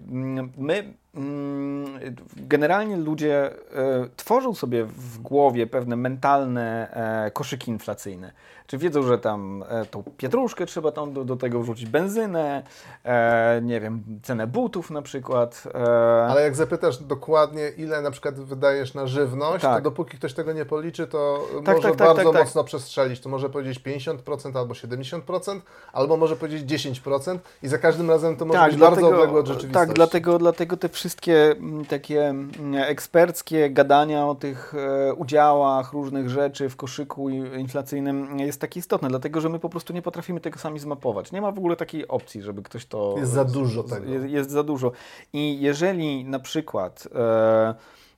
my 0.57 0.95
Mm, 1.17 2.01
generalnie 2.37 2.97
ludzie 2.97 3.47
e, 3.47 4.09
tworzą 4.17 4.55
sobie 4.55 4.85
w 4.85 5.19
głowie 5.19 5.67
pewne 5.67 5.97
mentalne 5.97 6.90
e, 7.27 7.31
koszyki 7.31 7.71
inflacyjne. 7.71 8.33
Czy 8.66 8.79
wiedzą, 8.79 9.03
że 9.03 9.18
tam 9.18 9.64
e, 9.68 9.85
tą 9.85 10.03
pietruszkę 10.16 10.66
trzeba 10.66 10.92
tam 10.92 11.12
do, 11.12 11.24
do 11.24 11.37
tego 11.37 11.61
wrzucić 11.61 11.87
benzynę, 11.87 12.62
nie 13.62 13.81
wiem, 13.81 14.03
cenę 14.22 14.46
butów 14.46 14.90
na 14.90 15.03
przykład. 15.03 15.62
Ale 16.29 16.42
jak 16.42 16.57
zapytasz 16.57 16.98
dokładnie, 16.98 17.68
ile 17.68 18.03
na 18.03 18.11
przykład 18.11 18.35
wydajesz 18.35 18.94
na 18.94 19.07
żywność, 19.07 19.62
tak. 19.62 19.77
to 19.77 19.83
dopóki 19.83 20.18
ktoś 20.18 20.35
tego 20.35 20.53
nie 20.53 20.64
policzy, 20.64 21.07
to 21.07 21.48
tak, 21.64 21.77
może 21.77 21.88
tak, 21.88 21.98
tak, 21.98 22.07
bardzo 22.07 22.24
tak, 22.24 22.33
tak. 22.33 22.44
mocno 22.44 22.64
przestrzelić. 22.64 23.20
To 23.20 23.29
może 23.29 23.50
powiedzieć 23.50 23.81
50% 23.81 24.59
albo 24.59 24.74
70%, 24.74 25.61
albo 25.92 26.16
może 26.16 26.37
powiedzieć 26.37 26.85
10% 26.85 27.38
i 27.62 27.68
za 27.68 27.79
każdym 27.79 28.11
razem 28.11 28.37
to 28.37 28.44
może 28.44 28.66
być 28.66 28.77
dlatego, 28.77 29.03
bardzo 29.03 29.16
odległe 29.16 29.40
od 29.40 29.46
rzeczywistości. 29.46 29.87
Tak, 29.87 29.96
dlatego, 29.96 30.38
dlatego 30.38 30.77
te 30.77 30.88
wszystkie 30.88 31.50
mm, 31.50 31.85
takie 31.85 32.29
mm, 32.29 32.74
eksperckie 32.74 33.70
gadania 33.70 34.27
o 34.27 34.35
tych 34.35 34.74
e, 34.74 35.14
udziałach 35.14 35.92
różnych 35.92 36.31
rzeczy 36.31 36.68
w 36.68 36.77
koszyku 36.77 37.29
inflacyjnym 37.29 38.38
jest 38.38 38.54
takie 38.61 38.81
istotne, 38.81 39.09
dlatego 39.09 39.40
że 39.40 39.49
my 39.49 39.59
po 39.59 39.69
prostu 39.69 39.93
nie 39.93 40.03
potrafimy 40.03 40.40
tego 40.40 40.59
sami 40.59 40.79
zmapować. 40.79 41.33
Nie 41.33 41.40
ma 41.40 41.53
w 41.53 41.59
ogóle 41.59 41.77
takiej 41.77 42.09
opcji, 42.09 42.43
żeby 42.43 42.62
ktoś 42.62 42.87
to... 42.87 43.14
Jest 43.19 43.33
za 43.33 43.45
dużo 43.45 43.83
tego. 43.83 44.12
Jest, 44.12 44.27
jest 44.27 44.51
za 44.51 44.62
dużo. 44.62 44.93
I 45.33 45.61
jeżeli 45.61 46.25
na 46.25 46.38
przykład... 46.38 47.09
E, 47.14 47.75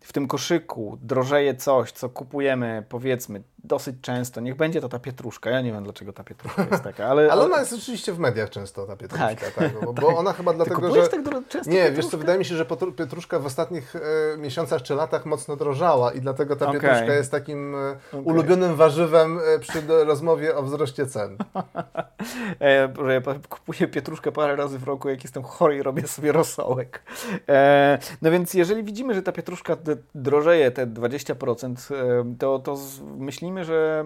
w 0.07 0.13
tym 0.13 0.29
koszyku 0.29 0.99
drożeje 1.03 1.55
coś, 1.55 1.93
co 1.93 2.09
kupujemy 2.09 2.85
powiedzmy 2.89 3.43
dosyć 3.67 3.97
często, 4.01 4.41
niech 4.41 4.57
będzie 4.57 4.81
to 4.81 4.89
ta 4.89 4.99
pietruszka, 4.99 5.51
ja 5.51 5.61
nie 5.61 5.73
wiem 5.73 5.85
dlaczego 5.85 6.13
ta 6.13 6.25
pietruszka 6.25 6.67
jest 6.71 6.83
taka, 6.83 7.07
ale... 7.07 7.33
ale 7.33 7.45
ona 7.45 7.61
jest 7.61 7.73
oczywiście 7.73 8.13
w 8.13 8.19
mediach 8.19 8.51
często, 8.51 8.87
ta 8.87 8.97
pietruszka, 8.97 9.29
tak, 9.29 9.53
tak 9.53 9.85
bo, 9.85 9.93
bo 9.93 10.07
tak. 10.09 10.19
ona 10.19 10.33
chyba 10.33 10.53
dlatego, 10.53 10.95
że... 10.95 11.09
tak 11.09 11.21
często 11.49 11.71
Nie, 11.71 11.93
wiesz 11.93 12.07
co, 12.07 12.19
wydaje 12.19 12.39
mi 12.39 12.45
się, 12.45 12.57
że 12.57 12.67
pietruszka 12.97 13.39
w 13.39 13.47
ostatnich 13.47 13.97
e, 13.97 14.37
miesiącach 14.37 14.83
czy 14.83 14.95
latach 14.95 15.27
mocno 15.27 15.57
drożała 15.57 16.13
i 16.13 16.21
dlatego 16.21 16.57
ta 16.57 16.69
okay. 16.69 16.81
pietruszka 16.81 17.15
jest 17.15 17.31
takim 17.31 17.75
e, 17.75 17.97
okay. 18.09 18.21
ulubionym 18.21 18.77
warzywem 18.77 19.39
e, 19.39 19.59
przy 19.59 19.83
rozmowie 20.05 20.57
o 20.57 20.63
wzroście 20.63 21.07
cen. 21.07 21.37
e, 22.61 22.89
ja 23.13 23.21
kupuję 23.49 23.89
pietruszkę 23.89 24.33
parę 24.33 24.57
razy 24.57 24.79
w 24.79 24.85
roku, 24.85 25.09
jak 25.09 25.23
jestem 25.25 25.43
chory 25.43 25.77
i 25.77 25.83
robię 25.83 26.07
sobie 26.07 26.33
rosołek. 26.33 27.03
E, 27.49 27.99
no 28.23 28.31
więc 28.31 28.55
jeżeli 28.55 28.85
widzimy, 28.85 29.15
że 29.15 29.23
ta 29.23 29.33
pietruszka 29.33 29.77
drożeje 30.15 30.71
te 30.71 30.87
20%, 30.87 31.95
e, 31.95 32.37
to, 32.39 32.59
to 32.59 32.79
myślimy 33.17 33.56
myślimy, 33.57 33.65
że... 33.65 34.05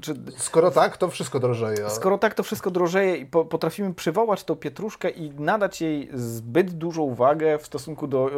Czy, 0.00 0.14
skoro 0.36 0.70
tak, 0.70 0.96
to 0.96 1.08
wszystko 1.08 1.40
drożeje. 1.40 1.90
Skoro 1.90 2.18
tak, 2.18 2.34
to 2.34 2.42
wszystko 2.42 2.70
drożeje 2.70 3.16
i 3.16 3.26
po, 3.26 3.44
potrafimy 3.44 3.94
przywołać 3.94 4.44
tą 4.44 4.56
pietruszkę 4.56 5.10
i 5.10 5.30
nadać 5.30 5.80
jej 5.80 6.08
zbyt 6.14 6.70
dużą 6.70 7.02
uwagę 7.02 7.58
w 7.58 7.66
stosunku 7.66 8.06
do 8.06 8.30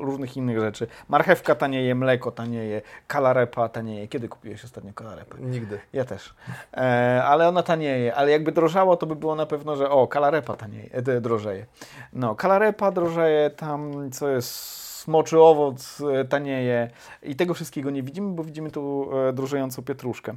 różnych 0.00 0.36
innych 0.36 0.60
rzeczy. 0.60 0.86
Marchewka 1.08 1.54
tanieje, 1.54 1.94
mleko 1.94 2.30
tanieje, 2.30 2.82
kalarepa 3.06 3.68
tanieje. 3.68 4.08
Kiedy 4.08 4.28
kupiłeś 4.28 4.64
ostatnio 4.64 4.92
kalarepę? 4.92 5.36
Nigdy. 5.40 5.80
Ja 5.92 6.04
też. 6.04 6.34
E, 6.74 7.22
ale 7.24 7.48
ona 7.48 7.62
tanieje. 7.62 8.14
Ale 8.14 8.30
jakby 8.30 8.52
drożało, 8.52 8.96
to 8.96 9.06
by 9.06 9.16
było 9.16 9.34
na 9.34 9.46
pewno, 9.46 9.76
że 9.76 9.90
o, 9.90 10.06
kalarepa 10.06 10.56
tanieje, 10.56 10.90
e, 10.92 11.20
drożeje. 11.20 11.66
No, 12.12 12.34
kalarepa 12.34 12.90
drożeje, 12.90 13.50
tam 13.50 14.10
co 14.10 14.28
jest 14.28 14.77
smoczy 15.08 15.40
owoc 15.40 16.00
e, 16.00 16.24
tanieje 16.24 16.90
i 17.22 17.36
tego 17.36 17.54
wszystkiego 17.54 17.90
nie 17.90 18.02
widzimy, 18.02 18.34
bo 18.34 18.44
widzimy 18.44 18.70
tu 18.70 19.10
e, 19.28 19.32
drożejącą 19.32 19.82
pietruszkę. 19.82 20.34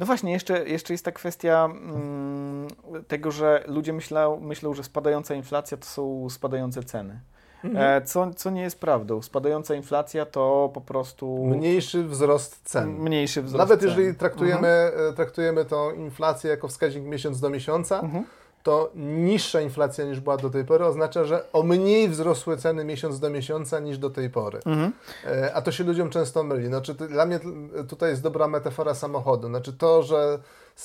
No 0.00 0.06
właśnie, 0.06 0.32
jeszcze, 0.32 0.68
jeszcze 0.68 0.94
jest 0.94 1.04
ta 1.04 1.12
kwestia 1.12 1.64
mm, 1.64 2.68
tego, 3.08 3.30
że 3.30 3.64
ludzie 3.66 3.92
myślą, 3.92 4.40
myślą, 4.40 4.74
że 4.74 4.84
spadająca 4.84 5.34
inflacja 5.34 5.76
to 5.76 5.86
są 5.86 6.30
spadające 6.30 6.82
ceny. 6.82 7.20
Mhm. 7.64 8.02
E, 8.02 8.06
co, 8.06 8.34
co 8.34 8.50
nie 8.50 8.62
jest 8.62 8.80
prawdą. 8.80 9.22
Spadająca 9.22 9.74
inflacja 9.74 10.26
to 10.26 10.70
po 10.74 10.80
prostu. 10.80 11.46
Mniejszy 11.46 12.04
wzrost 12.04 12.60
cen. 12.64 12.90
Mniejszy 12.90 13.42
wzrost 13.42 13.58
Nawet 13.58 13.80
cen. 13.80 13.88
jeżeli 13.88 14.14
traktujemy, 14.14 14.68
mhm. 14.68 15.14
traktujemy 15.14 15.64
tą 15.64 15.94
inflację 15.94 16.50
jako 16.50 16.68
wskaźnik 16.68 17.04
miesiąc 17.04 17.40
do 17.40 17.50
miesiąca, 17.50 18.00
mhm 18.00 18.24
to 18.62 18.90
niższa 18.94 19.60
inflacja 19.60 20.04
niż 20.04 20.20
była 20.20 20.36
do 20.36 20.50
tej 20.50 20.64
pory 20.64 20.84
oznacza, 20.84 21.24
że 21.24 21.52
o 21.52 21.62
mniej 21.62 22.08
wzrosły 22.08 22.56
ceny 22.56 22.84
miesiąc 22.84 23.20
do 23.20 23.30
miesiąca 23.30 23.80
niż 23.80 23.98
do 23.98 24.10
tej 24.10 24.30
pory. 24.30 24.60
Mhm. 24.66 24.92
E, 25.26 25.54
a 25.54 25.62
to 25.62 25.72
się 25.72 25.84
ludziom 25.84 26.10
często 26.10 26.42
myli. 26.42 26.66
Znaczy, 26.66 26.94
dla 26.94 27.26
mnie 27.26 27.40
tutaj 27.88 28.10
jest 28.10 28.22
dobra 28.22 28.48
metafora 28.48 28.94
samochodu. 28.94 29.48
Znaczy 29.48 29.72
to, 29.72 30.02
że 30.02 30.38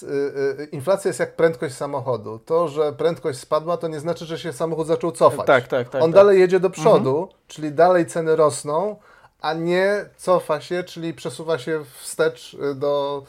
y, 0.04 0.08
y, 0.08 0.68
inflacja 0.72 1.10
jest 1.10 1.20
jak 1.20 1.36
prędkość 1.36 1.76
samochodu. 1.76 2.40
To, 2.46 2.68
że 2.68 2.94
prędkość 2.94 3.40
spadła, 3.40 3.78
to 3.78 3.88
nie 3.88 4.00
znaczy, 4.00 4.26
że 4.26 4.40
się 4.40 4.54
samochód 4.54 4.88
zaczął 4.88 5.12
cofać. 5.12 5.48
Tak, 5.48 5.68
tak, 5.68 5.90
tak. 5.90 6.04
On 6.04 6.12
tak. 6.12 6.16
dalej 6.16 6.40
jedzie 6.40 6.60
do 6.60 6.70
przodu, 6.70 7.18
mhm. 7.18 7.38
czyli 7.48 7.72
dalej 7.72 8.06
ceny 8.06 8.36
rosną, 8.36 8.96
a 9.41 9.54
nie 9.54 10.06
cofa 10.17 10.62
się, 10.62 10.84
czyli 10.84 11.13
przesuwa 11.13 11.58
się 11.58 11.84
wstecz 12.00 12.54
y, 12.54 12.76
do 12.76 13.24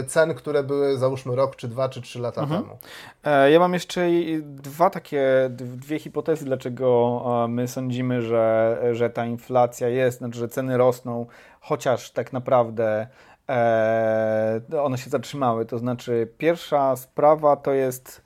y, 0.00 0.06
cen, 0.06 0.34
które 0.34 0.62
były 0.62 0.98
załóżmy 0.98 1.36
rok, 1.36 1.56
czy 1.56 1.68
dwa, 1.68 1.88
czy 1.88 2.02
trzy 2.02 2.18
lata 2.18 2.42
mhm. 2.42 2.62
temu. 2.62 2.78
E, 3.24 3.50
ja 3.50 3.58
mam 3.58 3.74
jeszcze 3.74 4.08
dwa 4.40 4.90
takie, 4.90 5.50
dwie 5.50 5.98
hipotezy, 5.98 6.44
dlaczego 6.44 7.22
e, 7.44 7.48
my 7.48 7.68
sądzimy, 7.68 8.22
że, 8.22 8.78
że 8.92 9.10
ta 9.10 9.26
inflacja 9.26 9.88
jest, 9.88 10.18
znaczy, 10.18 10.38
że 10.38 10.48
ceny 10.48 10.76
rosną, 10.76 11.26
chociaż 11.60 12.10
tak 12.10 12.32
naprawdę 12.32 13.06
e, 13.48 14.60
one 14.82 14.98
się 14.98 15.10
zatrzymały. 15.10 15.66
To 15.66 15.78
znaczy, 15.78 16.28
pierwsza 16.38 16.96
sprawa 16.96 17.56
to 17.56 17.72
jest 17.72 18.25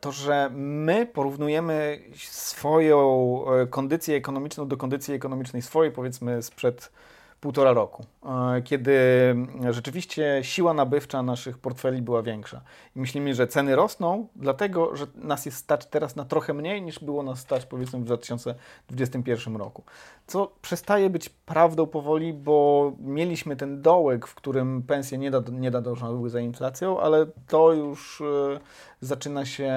to, 0.00 0.12
że 0.12 0.50
my 0.54 1.06
porównujemy 1.06 2.00
swoją 2.16 3.44
e, 3.46 3.66
kondycję 3.66 4.16
ekonomiczną 4.16 4.68
do 4.68 4.76
kondycji 4.76 5.14
ekonomicznej 5.14 5.62
swojej, 5.62 5.92
powiedzmy 5.92 6.42
sprzed 6.42 6.92
półtora 7.40 7.72
roku, 7.72 8.04
e, 8.56 8.62
kiedy 8.62 8.96
rzeczywiście 9.70 10.38
siła 10.42 10.74
nabywcza 10.74 11.22
naszych 11.22 11.58
portfeli 11.58 12.02
była 12.02 12.22
większa. 12.22 12.60
I 12.96 13.00
myślimy, 13.00 13.34
że 13.34 13.46
ceny 13.46 13.76
rosną, 13.76 14.26
dlatego 14.36 14.96
że 14.96 15.06
nas 15.14 15.46
jest 15.46 15.58
stać 15.58 15.86
teraz 15.86 16.16
na 16.16 16.24
trochę 16.24 16.54
mniej 16.54 16.82
niż 16.82 16.98
było 16.98 17.22
nas 17.22 17.38
stać 17.38 17.66
powiedzmy 17.66 17.98
w 17.98 18.04
2021 18.04 19.56
roku. 19.56 19.82
Co 20.26 20.52
przestaje 20.62 21.10
być 21.10 21.28
prawdą 21.28 21.86
powoli, 21.86 22.32
bo 22.32 22.92
mieliśmy 22.98 23.56
ten 23.56 23.82
dołek, 23.82 24.26
w 24.26 24.34
którym 24.34 24.82
pensje 24.82 25.18
nie, 25.18 25.30
da, 25.30 25.42
nie 25.52 25.70
nadążały 25.70 26.30
za 26.30 26.40
inflacją, 26.40 27.00
ale 27.00 27.26
to 27.48 27.72
już 27.72 28.20
e, 28.20 28.60
zaczyna 29.00 29.44
się, 29.44 29.72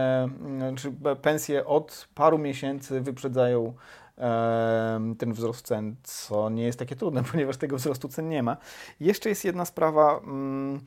czy 0.76 0.92
pensje 1.22 1.66
od 1.66 2.08
paru 2.16 2.38
miesięcy 2.38 3.02
wyprzedzają 3.02 3.74
ten 5.18 5.34
wzrost 5.34 5.66
cen, 5.66 5.96
co 6.04 6.50
nie 6.50 6.64
jest 6.64 6.80
takie 6.80 6.96
trudne, 6.96 7.24
ponieważ 7.32 7.58
tego 7.58 7.78
wzrostu 7.78 8.08
cen 8.08 8.30
nie 8.30 8.44
ma. 8.44 8.58
Jeszcze 9.00 9.30
jest 9.30 9.46
jedna 9.46 9.66
sprawa. 9.66 10.20
Mm, 10.24 10.80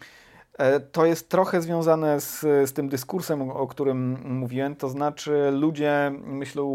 e, 0.58 0.80
to 0.80 1.06
jest 1.06 1.28
trochę 1.28 1.62
związane 1.62 2.20
z, 2.20 2.40
z 2.40 2.72
tym 2.72 2.88
dyskursem, 2.88 3.50
o 3.50 3.66
którym 3.66 4.18
mówiłem, 4.24 4.76
to 4.76 4.88
znaczy 4.88 5.50
ludzie 5.50 6.12
myślą, 6.24 6.66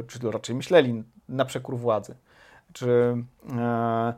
e, 0.00 0.02
czy 0.02 0.30
raczej 0.30 0.56
myśleli 0.56 1.04
na 1.28 1.44
przekór 1.44 1.76
władzy. 1.76 2.14
Czy 2.72 3.16
e, 3.58 4.14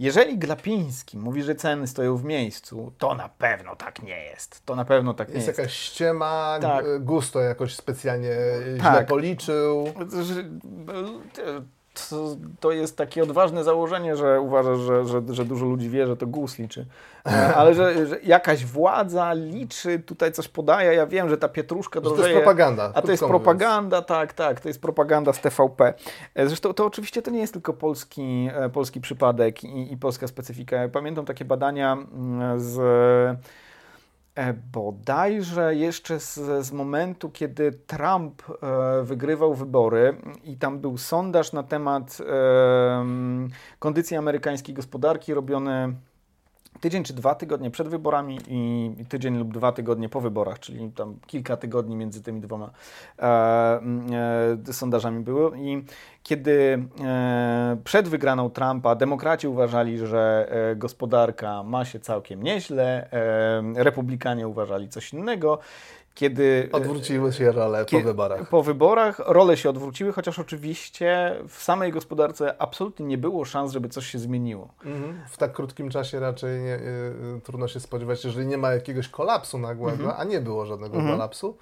jeżeli 0.00 0.38
Glapiński 0.38 1.18
mówi, 1.18 1.42
że 1.42 1.54
ceny 1.54 1.86
stoją 1.86 2.16
w 2.16 2.24
miejscu, 2.24 2.92
to 2.98 3.14
na 3.14 3.28
pewno 3.28 3.76
tak 3.76 4.02
nie 4.02 4.24
jest. 4.24 4.66
To 4.66 4.76
na 4.76 4.84
pewno 4.84 5.14
tak 5.14 5.28
nie 5.28 5.34
jest. 5.34 5.46
Jest 5.46 5.58
jakaś 5.58 5.74
ściema, 5.74 6.58
tak. 6.60 7.04
Gusto 7.04 7.40
jakoś 7.40 7.74
specjalnie 7.74 8.36
tak. 8.82 8.94
źle 8.94 9.04
policzył. 9.04 9.84
To, 12.10 12.36
to, 12.60 12.72
jest 12.72 12.96
takie 12.96 13.22
odważne 13.22 13.64
założenie, 13.64 14.16
że 14.16 14.40
uważasz, 14.40 14.78
że, 14.78 15.06
że, 15.06 15.22
że 15.30 15.44
dużo 15.44 15.66
ludzi 15.66 15.90
wie, 15.90 16.06
że 16.06 16.16
to 16.16 16.26
GUS 16.26 16.58
liczy. 16.58 16.86
Ale 17.56 17.74
że, 17.74 18.06
że, 18.06 18.20
jakaś 18.22 18.64
władza 18.64 19.32
liczy, 19.32 19.98
tutaj 19.98 20.32
coś 20.32 20.48
podaje. 20.48 20.94
Ja 20.94 21.06
wiem, 21.06 21.28
że 21.28 21.38
ta 21.38 21.48
pietruszka 21.48 22.00
drożeje. 22.00 22.22
To 22.22 22.28
jest 22.28 22.42
propaganda. 22.42 22.92
A 22.94 23.02
to 23.02 23.10
jest 23.10 23.24
propaganda, 23.24 23.96
mówiąc. 23.96 24.06
tak, 24.06 24.32
tak. 24.32 24.60
To 24.60 24.68
jest 24.68 24.80
propaganda 24.80 25.32
z 25.32 25.40
TVP. 25.40 25.94
E, 26.34 26.46
zresztą 26.46 26.74
to 26.74 26.86
oczywiście 26.86 27.22
to 27.22 27.30
nie 27.30 27.40
jest 27.40 27.52
tylko 27.52 27.72
polski, 27.72 28.50
e, 28.54 28.68
polski 28.68 29.00
przypadek 29.00 29.64
i, 29.64 29.92
i 29.92 29.96
polska 29.96 30.28
specyfika. 30.28 30.76
Ja 30.76 30.88
pamiętam 30.88 31.24
takie 31.24 31.44
badania 31.44 31.92
mm, 31.92 32.60
z 32.60 32.76
bodajże 34.72 35.74
jeszcze 35.74 36.20
z, 36.20 36.34
z 36.66 36.72
momentu, 36.72 37.30
kiedy 37.30 37.72
Trump 37.72 38.42
e, 38.42 39.02
wygrywał 39.02 39.54
wybory 39.54 40.16
i 40.44 40.56
tam 40.56 40.78
był 40.78 40.98
sondaż 40.98 41.52
na 41.52 41.62
temat 41.62 42.18
e, 42.20 43.06
kondycji 43.78 44.16
amerykańskiej 44.16 44.74
gospodarki 44.74 45.34
robiony 45.34 45.94
tydzień 46.80 47.04
czy 47.04 47.14
dwa 47.14 47.34
tygodnie 47.34 47.70
przed 47.70 47.88
wyborami 47.88 48.38
i 48.48 48.90
tydzień 49.08 49.38
lub 49.38 49.52
dwa 49.52 49.72
tygodnie 49.72 50.08
po 50.08 50.20
wyborach, 50.20 50.58
czyli 50.58 50.90
tam 50.92 51.16
kilka 51.26 51.56
tygodni 51.56 51.96
między 51.96 52.22
tymi 52.22 52.40
dwoma 52.40 52.70
e, 53.18 53.22
e, 54.68 54.72
sondażami 54.72 55.20
było. 55.20 55.54
I 55.54 55.84
kiedy 56.22 56.84
e, 57.04 57.76
przed 57.84 58.08
wygraną 58.08 58.50
Trumpa 58.50 58.94
demokraci 58.94 59.48
uważali, 59.48 59.98
że 59.98 60.48
e, 60.50 60.76
gospodarka 60.76 61.62
ma 61.62 61.84
się 61.84 62.00
całkiem 62.00 62.42
nieźle, 62.42 63.10
e, 63.12 63.84
republikanie 63.84 64.48
uważali 64.48 64.88
coś 64.88 65.12
innego 65.12 65.58
kiedy... 66.14 66.68
E, 66.72 66.76
odwróciły 66.76 67.32
się 67.32 67.52
role 67.52 67.84
po 67.84 68.00
wyborach. 68.00 68.48
Po 68.48 68.62
wyborach 68.62 69.18
role 69.18 69.56
się 69.56 69.70
odwróciły, 69.70 70.12
chociaż 70.12 70.38
oczywiście 70.38 71.36
w 71.48 71.62
samej 71.62 71.92
gospodarce 71.92 72.62
absolutnie 72.62 73.06
nie 73.06 73.18
było 73.18 73.44
szans, 73.44 73.72
żeby 73.72 73.88
coś 73.88 74.06
się 74.06 74.18
zmieniło. 74.18 74.68
Mhm. 74.84 75.20
W 75.30 75.36
tak 75.36 75.52
krótkim 75.52 75.90
czasie 75.90 76.20
raczej 76.20 76.60
nie, 76.60 76.74
y, 76.74 77.40
trudno 77.44 77.68
się 77.68 77.80
spodziewać, 77.80 78.24
jeżeli 78.24 78.46
nie 78.46 78.58
ma 78.58 78.72
jakiegoś 78.72 79.08
kolapsu 79.08 79.58
nagłego, 79.58 80.04
mhm. 80.04 80.20
a 80.20 80.24
nie 80.24 80.40
było 80.40 80.66
żadnego 80.66 80.96
mhm. 80.96 81.14
kolapsu, 81.14 81.56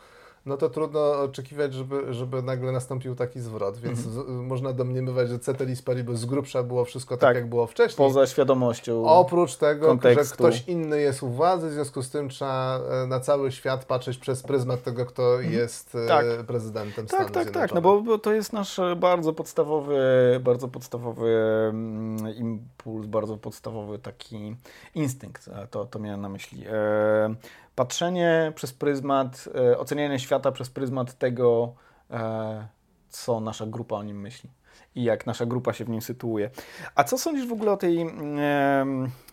no 0.49 0.57
to 0.57 0.71
trudno 0.71 1.23
oczekiwać, 1.23 1.75
żeby, 1.75 2.15
żeby 2.15 2.43
nagle 2.43 2.73
nastąpił 2.73 3.15
taki 3.15 3.41
zwrot, 3.41 3.79
więc 3.79 4.07
mhm. 4.07 4.47
można 4.47 4.73
domniemywać, 4.73 5.29
że 5.29 5.39
Ceteris 5.39 5.83
Paribus 5.83 6.19
z 6.19 6.25
grubsza 6.25 6.63
było 6.63 6.85
wszystko 6.85 7.17
tak, 7.17 7.21
tak, 7.21 7.37
jak 7.37 7.49
było 7.49 7.67
wcześniej. 7.67 7.97
Poza 7.97 8.27
świadomością 8.27 9.07
Oprócz 9.07 9.57
tego, 9.57 9.87
kontekstu. 9.87 10.25
że 10.25 10.35
ktoś 10.35 10.69
inny 10.69 11.01
jest 11.01 11.23
u 11.23 11.29
władzy, 11.29 11.69
w 11.69 11.73
związku 11.73 12.03
z 12.03 12.11
tym 12.11 12.29
trzeba 12.29 12.81
e, 13.03 13.07
na 13.07 13.21
cały 13.21 13.53
świat 13.53 13.85
patrzeć 13.85 14.19
przez 14.19 14.43
pryzmat 14.43 14.83
tego, 14.83 15.07
kto 15.07 15.35
mhm. 15.35 15.53
jest 15.53 15.95
e, 15.95 16.09
tak. 16.09 16.27
prezydentem 16.27 17.07
tak, 17.07 17.15
Stanów 17.15 17.33
Tak, 17.33 17.51
tak, 17.51 17.75
no 17.75 17.81
bo, 17.81 18.19
to 18.19 18.33
jest 18.33 18.53
nasz 18.53 18.81
bardzo 18.97 19.33
podstawowy, 19.33 20.01
bardzo 20.45 20.69
podstawowy 20.69 21.29
mm, 21.71 22.37
impuls, 22.37 23.07
bardzo 23.07 23.37
podstawowy 23.37 23.99
taki 23.99 24.57
instynkt, 24.95 25.51
to, 25.71 25.85
to 25.85 25.99
miałem 25.99 26.21
na 26.21 26.29
myśli. 26.29 26.65
Patrzenie 27.79 28.53
przez 28.55 28.73
pryzmat, 28.73 29.49
e, 29.55 29.79
ocenianie 29.79 30.19
świata 30.19 30.53
przez 30.53 30.71
pryzmat 30.71 31.19
tego, 31.19 31.75
e, 32.11 32.69
co 33.09 33.41
nasza 33.41 33.67
grupa 33.67 33.97
o 33.97 34.03
nim 34.03 34.21
myśli 34.21 34.51
i 34.95 35.05
jak 35.05 35.27
nasza 35.27 35.47
grupa 35.47 35.73
się 35.73 35.85
w 35.85 35.89
nim 35.89 36.03
sytuuje. 36.03 36.51
A 36.95 37.05
co 37.05 37.19
sądzisz 37.19 37.47
w 37.47 37.53
ogóle 37.53 37.73
o 37.73 37.77
tej 37.77 38.01
e, 38.01 38.07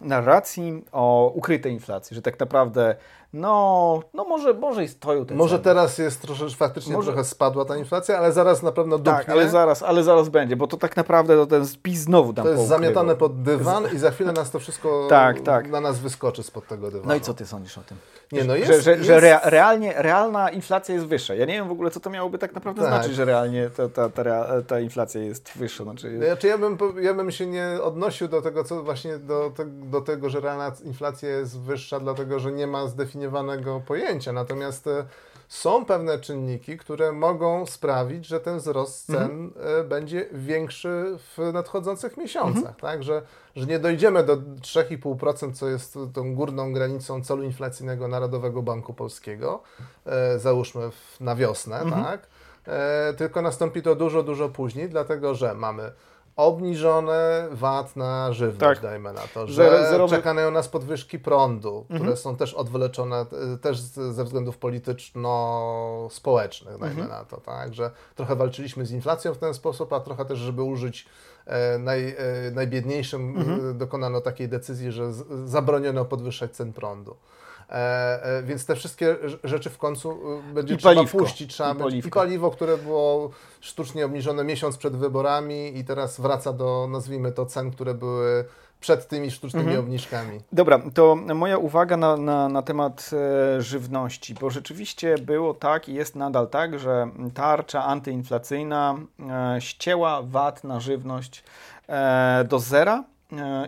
narracji 0.01 0.85
o 0.91 1.31
ukrytej 1.35 1.73
inflacji, 1.73 2.15
że 2.15 2.21
tak 2.21 2.39
naprawdę 2.39 2.95
no, 3.35 4.01
no 4.13 4.23
może, 4.23 4.53
może 4.53 4.83
i 4.83 4.87
stoją 4.87 5.25
te 5.25 5.35
Może 5.35 5.55
ceny. 5.55 5.63
teraz 5.63 5.97
jest 5.97 6.21
troszeczkę, 6.21 6.57
faktycznie 6.57 6.93
może... 6.93 7.11
trochę 7.11 7.23
spadła 7.23 7.65
ta 7.65 7.77
inflacja, 7.77 8.17
ale 8.17 8.31
zaraz 8.31 8.63
na 8.63 8.71
pewno 8.71 8.97
dupnie. 8.97 9.13
Tak, 9.13 9.29
ale 9.29 9.49
zaraz, 9.49 9.83
ale 9.83 10.03
zaraz 10.03 10.29
będzie, 10.29 10.55
bo 10.55 10.67
to 10.67 10.77
tak 10.77 10.97
naprawdę 10.97 11.35
to 11.35 11.45
ten 11.45 11.67
spis 11.67 11.99
znowu 11.99 12.33
tam 12.33 12.45
To 12.45 12.51
jest 12.51 12.67
zamiatane 12.67 13.15
pod 13.15 13.41
dywan 13.41 13.83
i 13.95 13.97
za 13.97 14.11
chwilę 14.11 14.33
nas 14.33 14.51
to 14.51 14.59
wszystko 14.59 15.05
tak, 15.09 15.41
tak. 15.41 15.69
na 15.69 15.81
nas 15.81 15.99
wyskoczy 15.99 16.43
spod 16.43 16.67
tego 16.67 16.91
dywanu. 16.91 17.09
No 17.09 17.15
i 17.15 17.21
co 17.21 17.33
ty 17.33 17.45
sądzisz 17.45 17.77
o 17.77 17.81
tym? 17.81 17.97
Nie, 18.31 18.43
no 18.43 18.55
jest, 18.55 18.71
że, 18.71 18.81
że, 18.81 18.91
jest... 18.91 19.03
że 19.03 19.39
realnie, 19.43 19.93
realna 19.97 20.49
inflacja 20.49 20.95
jest 20.95 21.07
wyższa. 21.07 21.35
Ja 21.35 21.45
nie 21.45 21.53
wiem 21.53 21.67
w 21.67 21.71
ogóle, 21.71 21.91
co 21.91 21.99
to 21.99 22.09
miałoby 22.09 22.37
tak 22.37 22.53
naprawdę 22.53 22.81
tak. 22.81 22.89
znaczyć, 22.91 23.15
że 23.15 23.25
realnie 23.25 23.69
ta, 23.69 23.89
ta, 23.89 24.09
ta, 24.09 24.61
ta 24.67 24.79
inflacja 24.79 25.21
jest 25.21 25.34
jest 25.35 25.57
wyższa. 25.57 25.83
Znaczy... 25.83 26.17
Znaczy 26.25 26.47
ja, 26.47 26.57
bym, 26.57 26.77
ja 27.01 27.13
bym 27.13 27.31
się 27.31 27.47
nie 27.47 27.67
odnosił 27.83 28.27
do 28.27 28.41
tego, 28.41 28.63
co 28.63 28.83
właśnie 28.83 29.17
do, 29.17 29.51
te, 29.55 29.65
do 29.65 30.01
tego, 30.01 30.29
że 30.29 30.39
realna 30.39 30.71
inflacja 30.83 31.29
jest 31.29 31.59
wyższa, 31.59 31.99
dlatego 31.99 32.39
że 32.39 32.51
nie 32.51 32.67
ma 32.67 32.87
zdefiniowanego 32.87 33.81
pojęcia. 33.87 34.33
Natomiast 34.33 34.87
e, 34.87 35.05
są 35.47 35.85
pewne 35.85 36.19
czynniki, 36.19 36.77
które 36.77 37.11
mogą 37.11 37.65
sprawić, 37.65 38.27
że 38.27 38.39
ten 38.39 38.57
wzrost 38.57 39.05
cen 39.05 39.51
mhm. 39.55 39.87
będzie 39.89 40.29
większy 40.31 41.17
w 41.17 41.53
nadchodzących 41.53 42.17
miesiącach. 42.17 42.57
Mhm. 42.57 42.75
Tak? 42.75 43.03
Że, 43.03 43.21
że 43.55 43.65
nie 43.65 43.79
dojdziemy 43.79 44.23
do 44.23 44.37
3,5%, 44.37 45.53
co 45.53 45.69
jest 45.69 45.97
tą 46.13 46.35
górną 46.35 46.73
granicą 46.73 47.23
celu 47.23 47.43
inflacyjnego 47.43 48.07
Narodowego 48.07 48.61
Banku 48.61 48.93
Polskiego, 48.93 49.61
e, 50.05 50.39
załóżmy 50.39 50.91
w, 50.91 51.21
na 51.21 51.35
wiosnę, 51.35 51.79
mhm. 51.79 52.03
tak? 52.03 52.27
E, 52.67 53.13
tylko 53.13 53.41
nastąpi 53.41 53.81
to 53.81 53.95
dużo, 53.95 54.23
dużo 54.23 54.49
później, 54.49 54.89
dlatego 54.89 55.35
że 55.35 55.53
mamy 55.53 55.91
obniżone 56.35 57.47
VAT 57.51 57.95
na 57.95 58.33
żywność, 58.33 58.59
tak. 58.59 58.81
dajmy 58.81 59.13
na 59.13 59.21
to, 59.33 59.47
że 59.47 59.87
Zerowy... 59.89 60.15
czekają 60.15 60.51
nas 60.51 60.67
podwyżki 60.67 61.19
prądu, 61.19 61.81
mhm. 61.81 61.99
które 61.99 62.17
są 62.17 62.35
też 62.35 62.53
odwleczone 62.53 63.25
e, 63.53 63.57
też 63.57 63.79
ze 63.79 64.23
względów 64.23 64.57
polityczno-społecznych, 64.57 66.77
dajmy 66.77 67.01
mhm. 67.01 67.19
na 67.19 67.25
to, 67.25 67.37
tak, 67.37 67.73
że 67.73 67.91
trochę 68.15 68.35
walczyliśmy 68.35 68.85
z 68.85 68.91
inflacją 68.91 69.33
w 69.33 69.37
ten 69.37 69.53
sposób, 69.53 69.93
a 69.93 69.99
trochę 69.99 70.25
też, 70.25 70.39
żeby 70.39 70.63
użyć 70.63 71.05
e, 71.45 71.77
naj, 71.77 72.09
e, 72.09 72.15
najbiedniejszym, 72.51 73.37
mhm. 73.37 73.77
dokonano 73.77 74.21
takiej 74.21 74.49
decyzji, 74.49 74.91
że 74.91 75.13
z, 75.13 75.49
zabroniono 75.49 76.05
podwyższać 76.05 76.51
cen 76.51 76.73
prądu. 76.73 77.15
E, 77.69 78.23
e, 78.23 78.43
więc 78.43 78.65
te 78.65 78.75
wszystkie 78.75 79.15
rzeczy 79.43 79.69
w 79.69 79.77
końcu 79.77 80.11
e, 80.49 80.53
będzie 80.53 80.73
I 80.73 80.77
trzeba 80.77 80.95
paliwko. 80.95 81.17
puścić. 81.17 81.53
Trzeba 81.53 81.71
I, 81.71 81.75
być, 81.75 82.05
I 82.05 82.09
paliwo, 82.09 82.51
które 82.51 82.77
było 82.77 83.29
sztucznie 83.59 84.05
obniżone 84.05 84.43
miesiąc 84.43 84.77
przed 84.77 84.95
wyborami 84.95 85.77
i 85.77 85.85
teraz 85.85 86.21
wraca 86.21 86.53
do, 86.53 86.87
nazwijmy 86.91 87.31
to, 87.31 87.45
cen, 87.45 87.71
które 87.71 87.93
były 87.93 88.45
przed 88.79 89.07
tymi 89.07 89.31
sztucznymi 89.31 89.65
mhm. 89.65 89.85
obniżkami. 89.85 90.39
Dobra, 90.51 90.79
to 90.93 91.15
moja 91.15 91.57
uwaga 91.57 91.97
na, 91.97 92.17
na, 92.17 92.49
na 92.49 92.61
temat 92.61 93.11
e, 93.13 93.61
żywności, 93.61 94.33
bo 94.33 94.49
rzeczywiście 94.49 95.17
było 95.17 95.53
tak 95.53 95.89
i 95.89 95.93
jest 95.93 96.15
nadal 96.15 96.47
tak, 96.47 96.79
że 96.79 97.07
tarcza 97.33 97.83
antyinflacyjna 97.83 98.95
e, 99.55 99.61
ścięła 99.61 100.21
VAT 100.21 100.63
na 100.63 100.79
żywność 100.79 101.43
e, 101.87 102.45
do 102.49 102.59
zera 102.59 103.03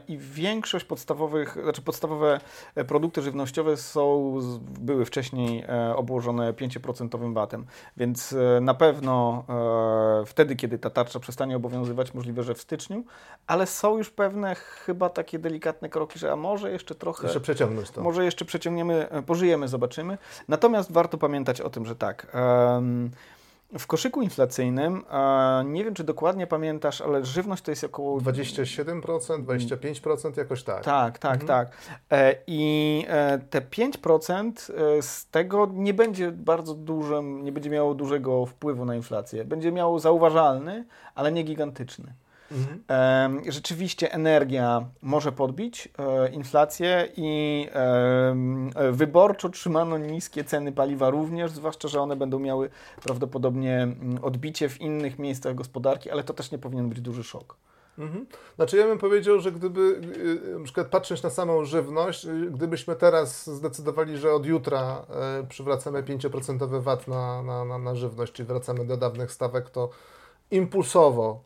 i 0.07 0.17
większość 0.17 0.85
podstawowych, 0.85 1.57
znaczy 1.63 1.81
podstawowe 1.81 2.39
e, 2.75 2.85
produkty 2.85 3.21
żywnościowe 3.21 3.77
są, 3.77 4.33
były 4.79 5.05
wcześniej 5.05 5.63
e, 5.67 5.95
obłożone 5.95 6.53
5% 6.53 7.33
VAT-em, 7.33 7.65
więc 7.97 8.35
na 8.61 8.73
pewno 8.73 9.43
wtedy, 10.25 10.55
kiedy 10.55 10.79
ta 10.79 10.89
tarcza 10.89 11.19
przestanie 11.19 11.55
obowiązywać, 11.55 12.13
możliwe, 12.13 12.43
że 12.43 12.53
w 12.53 12.61
styczniu, 12.61 13.03
ale 13.47 13.67
są 13.67 13.97
już 13.97 14.09
pewne 14.09 14.55
chyba 14.55 15.09
takie 15.09 15.39
delikatne 15.39 15.89
kroki, 15.89 16.19
że 16.19 16.31
a 16.31 16.35
może 16.35 16.71
jeszcze 16.71 16.95
trochę... 16.95 17.23
Jeszcze 17.23 17.39
przeciągnąć 17.39 17.89
to. 17.89 18.01
Może 18.01 18.25
jeszcze 18.25 18.45
przeciągniemy, 18.45 19.07
pożyjemy, 19.25 19.67
zobaczymy. 19.67 20.17
Natomiast 20.47 20.91
warto 20.91 21.17
pamiętać 21.17 21.61
o 21.61 21.69
tym, 21.69 21.85
że 21.85 21.95
tak... 21.95 22.35
Um, 22.73 23.11
w 23.79 23.87
koszyku 23.87 24.21
inflacyjnym, 24.21 25.03
nie 25.65 25.83
wiem 25.83 25.93
czy 25.93 26.03
dokładnie 26.03 26.47
pamiętasz, 26.47 27.01
ale 27.01 27.25
żywność 27.25 27.63
to 27.63 27.71
jest 27.71 27.83
około 27.83 28.19
27%, 28.19 29.01
25%, 29.45 30.37
jakoś 30.37 30.63
tak. 30.63 30.83
Tak, 30.83 31.19
tak, 31.19 31.41
mhm. 31.41 31.47
tak. 31.47 31.77
E, 32.11 32.35
I 32.47 33.05
e, 33.07 33.39
te 33.49 33.61
5% 33.61 34.51
e, 34.97 35.01
z 35.01 35.29
tego 35.29 35.69
nie 35.73 35.93
będzie 35.93 36.31
bardzo 36.31 36.73
dużym, 36.73 37.43
nie 37.43 37.51
będzie 37.51 37.69
miało 37.69 37.93
dużego 37.93 38.45
wpływu 38.45 38.85
na 38.85 38.95
inflację. 38.95 39.45
Będzie 39.45 39.71
miało 39.71 39.99
zauważalny, 39.99 40.85
ale 41.15 41.31
nie 41.31 41.43
gigantyczny. 41.43 42.13
Mhm. 42.51 43.51
Rzeczywiście 43.51 44.11
energia 44.11 44.85
może 45.01 45.31
podbić 45.31 45.89
e, 45.97 46.29
inflację 46.29 47.09
i 47.17 47.67
wyborczo 48.91 49.49
trzymano 49.49 49.97
niskie 49.97 50.43
ceny 50.43 50.71
paliwa 50.71 51.09
również, 51.09 51.51
zwłaszcza, 51.51 51.87
że 51.87 52.01
one 52.01 52.15
będą 52.15 52.39
miały 52.39 52.69
prawdopodobnie 53.03 53.87
odbicie 54.21 54.69
w 54.69 54.81
innych 54.81 55.19
miejscach 55.19 55.55
gospodarki, 55.55 56.11
ale 56.11 56.23
to 56.23 56.33
też 56.33 56.51
nie 56.51 56.57
powinien 56.57 56.89
być 56.89 57.01
duży 57.01 57.23
szok. 57.23 57.57
Mhm. 57.97 58.25
Znaczy 58.55 58.77
ja 58.77 58.87
bym 58.87 58.97
powiedział, 58.97 59.39
że 59.39 59.51
gdyby 59.51 59.81
y, 59.81 60.47
y, 60.47 60.59
na 60.59 60.63
przykład 60.63 60.87
patrząc 60.87 61.23
na 61.23 61.29
samą 61.29 61.65
żywność, 61.65 62.25
y, 62.25 62.51
gdybyśmy 62.51 62.95
teraz 62.95 63.49
zdecydowali, 63.49 64.17
że 64.17 64.33
od 64.33 64.45
jutra 64.45 65.05
przywracamy 65.49 66.03
5% 66.03 66.81
VAT 66.81 67.07
na, 67.07 67.43
na, 67.43 67.65
na, 67.65 67.77
na 67.77 67.95
żywność, 67.95 68.33
czyli 68.33 68.47
wracamy 68.47 68.85
do 68.85 68.97
dawnych 68.97 69.31
stawek, 69.31 69.69
to 69.69 69.89
impulsowo 70.51 71.43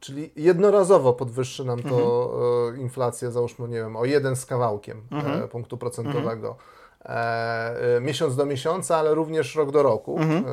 czyli 0.00 0.30
jednorazowo 0.36 1.12
podwyższy 1.12 1.64
nam 1.64 1.82
to 1.82 2.30
mhm. 2.34 2.74
E, 2.74 2.80
inflację, 2.80 3.30
załóżmy, 3.30 3.68
nie 3.68 3.76
wiem, 3.76 3.96
o 3.96 4.04
jeden 4.04 4.36
z 4.36 4.46
kawałkiem 4.46 5.02
e, 5.12 5.14
mhm. 5.14 5.48
punktu 5.48 5.78
procentowego. 5.78 6.56
E, 7.04 7.96
e, 7.96 8.00
miesiąc 8.00 8.36
do 8.36 8.46
miesiąca, 8.46 8.96
ale 8.96 9.14
również 9.14 9.54
rok 9.54 9.70
do 9.70 9.82
roku. 9.82 10.18
Mhm. 10.18 10.44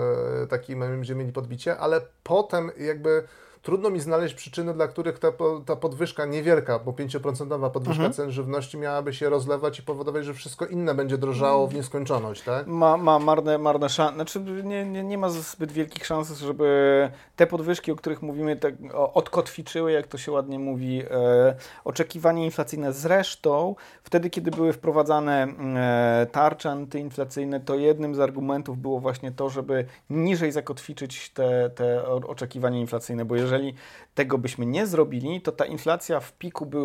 E, 0.44 0.48
taki 0.48 0.76
będziemy 0.76 1.20
mieli 1.20 1.34
podbicie, 1.34 1.78
ale 1.78 2.02
potem 2.24 2.72
jakby 2.78 3.24
trudno 3.62 3.90
mi 3.90 4.00
znaleźć 4.00 4.34
przyczyny, 4.34 4.74
dla 4.74 4.88
których 4.88 5.20
ta, 5.20 5.28
ta 5.66 5.76
podwyżka 5.76 6.26
niewielka, 6.26 6.80
bo 6.80 6.92
5% 6.92 7.72
podwyżka 7.72 8.04
mhm. 8.04 8.14
cen 8.14 8.32
żywności 8.32 8.78
miałaby 8.78 9.14
się 9.14 9.30
rozlewać 9.30 9.80
i 9.80 9.84
powodować, 9.84 10.26
że 10.26 10.34
wszystko 10.34 10.66
inne 10.66 10.96
będzie 10.96 11.18
drożało 11.18 11.68
w 11.68 11.74
nieskończoność, 11.74 12.42
tak? 12.42 12.68
Ma, 12.68 12.98
ma 12.98 13.20
marne, 13.20 13.58
marne 13.58 13.90
szanse, 13.90 14.16
znaczy 14.16 14.40
nie, 14.64 14.86
nie, 14.86 15.04
nie 15.04 15.18
ma 15.18 15.30
zbyt 15.30 15.72
wielkich 15.72 16.06
szans, 16.06 16.40
żeby 16.40 17.10
te 17.36 17.48
podwyżki, 17.48 17.92
o 17.92 17.96
których 17.96 18.22
mówimy, 18.22 18.56
tak, 18.56 18.74
odkotwiczyły, 18.94 19.92
jak 19.92 20.08
to 20.08 20.18
się 20.18 20.32
ładnie 20.32 20.60
mówi, 20.60 21.04
e, 21.12 21.56
oczekiwania 21.84 22.46
inflacyjne. 22.46 22.94
Zresztą 22.94 23.76
wtedy, 24.04 24.30
kiedy 24.30 24.52
były 24.52 24.74
wprowadzane 24.74 25.44
e, 25.44 26.28
tarcze 26.32 26.72
antyinflacyjne, 26.72 27.60
to 27.60 27.76
jednym 27.76 28.16
z 28.16 28.20
argumentów 28.20 28.78
było 28.78 29.00
właśnie 29.00 29.32
to, 29.32 29.50
żeby 29.50 29.86
niżej 30.10 30.52
zakotwiczyć 30.52 31.30
te, 31.30 31.70
te 31.70 32.08
oczekiwania 32.08 32.80
inflacyjne, 32.80 33.26
bo 33.26 33.36
jeżeli 33.36 33.49
jeżeli 33.50 33.74
tego 34.16 34.38
byśmy 34.38 34.66
nie 34.66 34.88
zrobili, 34.88 35.42
to 35.42 35.52
ta 35.52 35.66
inflacja 35.66 36.20
w 36.20 36.34
piku 36.34 36.66
by, 36.66 36.78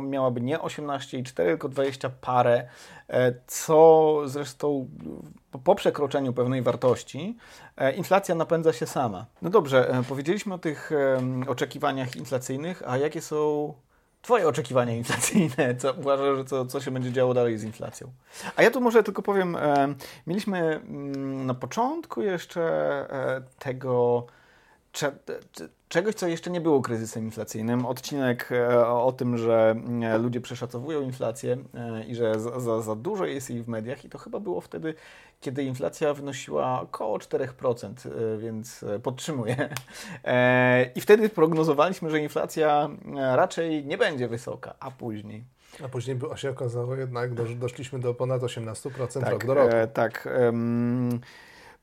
miałaby 0.00 0.40
nie 0.40 0.58
18,4, 0.58 1.34
tylko 1.34 1.68
20 1.68 2.10
parę, 2.10 2.68
e, 3.08 3.34
co 3.46 4.20
zresztą 4.24 4.88
po 5.64 5.74
przekroczeniu 5.74 6.32
pewnej 6.32 6.62
wartości 6.62 7.36
e, 7.76 7.92
inflacja 7.92 8.34
napędza 8.34 8.72
się 8.72 8.86
sama. 8.86 9.26
No 9.42 9.50
dobrze, 9.50 9.90
e, 9.90 10.02
powiedzieliśmy 10.02 10.54
o 10.54 10.58
tych 10.58 10.90
oczekiwaniach 11.46 12.16
inflacyjnych, 12.16 12.82
a 12.86 12.98
jakie 12.98 13.20
są 13.20 13.74
Twoje 14.22 14.48
oczekiwania 14.48 14.96
inflacyjne, 14.96 15.76
co 15.76 15.92
uważasz, 15.92 16.36
że 16.36 16.44
co, 16.44 16.66
co 16.66 16.80
się 16.80 16.90
będzie 16.90 17.12
działo 17.12 17.34
dalej 17.34 17.58
z 17.58 17.64
inflacją? 17.64 18.12
A 18.56 18.62
ja 18.62 18.70
tu 18.70 18.80
może 18.80 19.02
tylko 19.02 19.22
powiem, 19.22 19.56
mieliśmy 20.26 20.58
mm, 20.58 21.46
na 21.46 21.54
początku 21.54 22.22
jeszcze 22.22 23.06
tego 23.58 24.26
czegoś, 25.88 26.14
co 26.14 26.28
jeszcze 26.28 26.50
nie 26.50 26.60
było 26.60 26.82
kryzysem 26.82 27.24
inflacyjnym. 27.24 27.86
Odcinek 27.86 28.52
e, 28.52 28.88
o 28.88 29.12
tym, 29.12 29.38
że 29.38 29.76
e, 30.02 30.18
ludzie 30.18 30.40
przeszacowują 30.40 31.02
inflację 31.02 31.56
e, 31.74 32.04
i 32.04 32.14
że 32.14 32.40
za, 32.40 32.60
za, 32.60 32.82
za 32.82 32.94
dużo 32.94 33.26
jest 33.26 33.50
jej 33.50 33.62
w 33.62 33.68
mediach 33.68 34.04
i 34.04 34.08
to 34.08 34.18
chyba 34.18 34.40
było 34.40 34.60
wtedy, 34.60 34.94
kiedy 35.40 35.64
inflacja 35.64 36.14
wynosiła 36.14 36.80
około 36.80 37.18
4%, 37.18 37.92
więc 38.38 38.84
podtrzymuję. 39.02 39.68
I 40.94 41.00
wtedy 41.00 41.28
prognozowaliśmy, 41.28 42.10
że 42.10 42.20
inflacja 42.20 42.88
raczej 43.14 43.84
nie 43.84 43.98
będzie 43.98 44.28
wysoka, 44.28 44.74
a 44.80 44.90
później 44.90 45.44
a 45.84 45.88
później 45.88 46.18
się 46.36 46.50
okazało 46.50 46.94
jednak, 46.94 47.34
doszliśmy 47.58 47.98
do 47.98 48.14
ponad 48.14 48.42
18% 48.42 49.20
tak, 49.20 49.30
rok 49.30 49.46
do 49.46 49.54
roku. 49.54 49.74
Tak. 49.94 50.28
Um, 50.40 51.20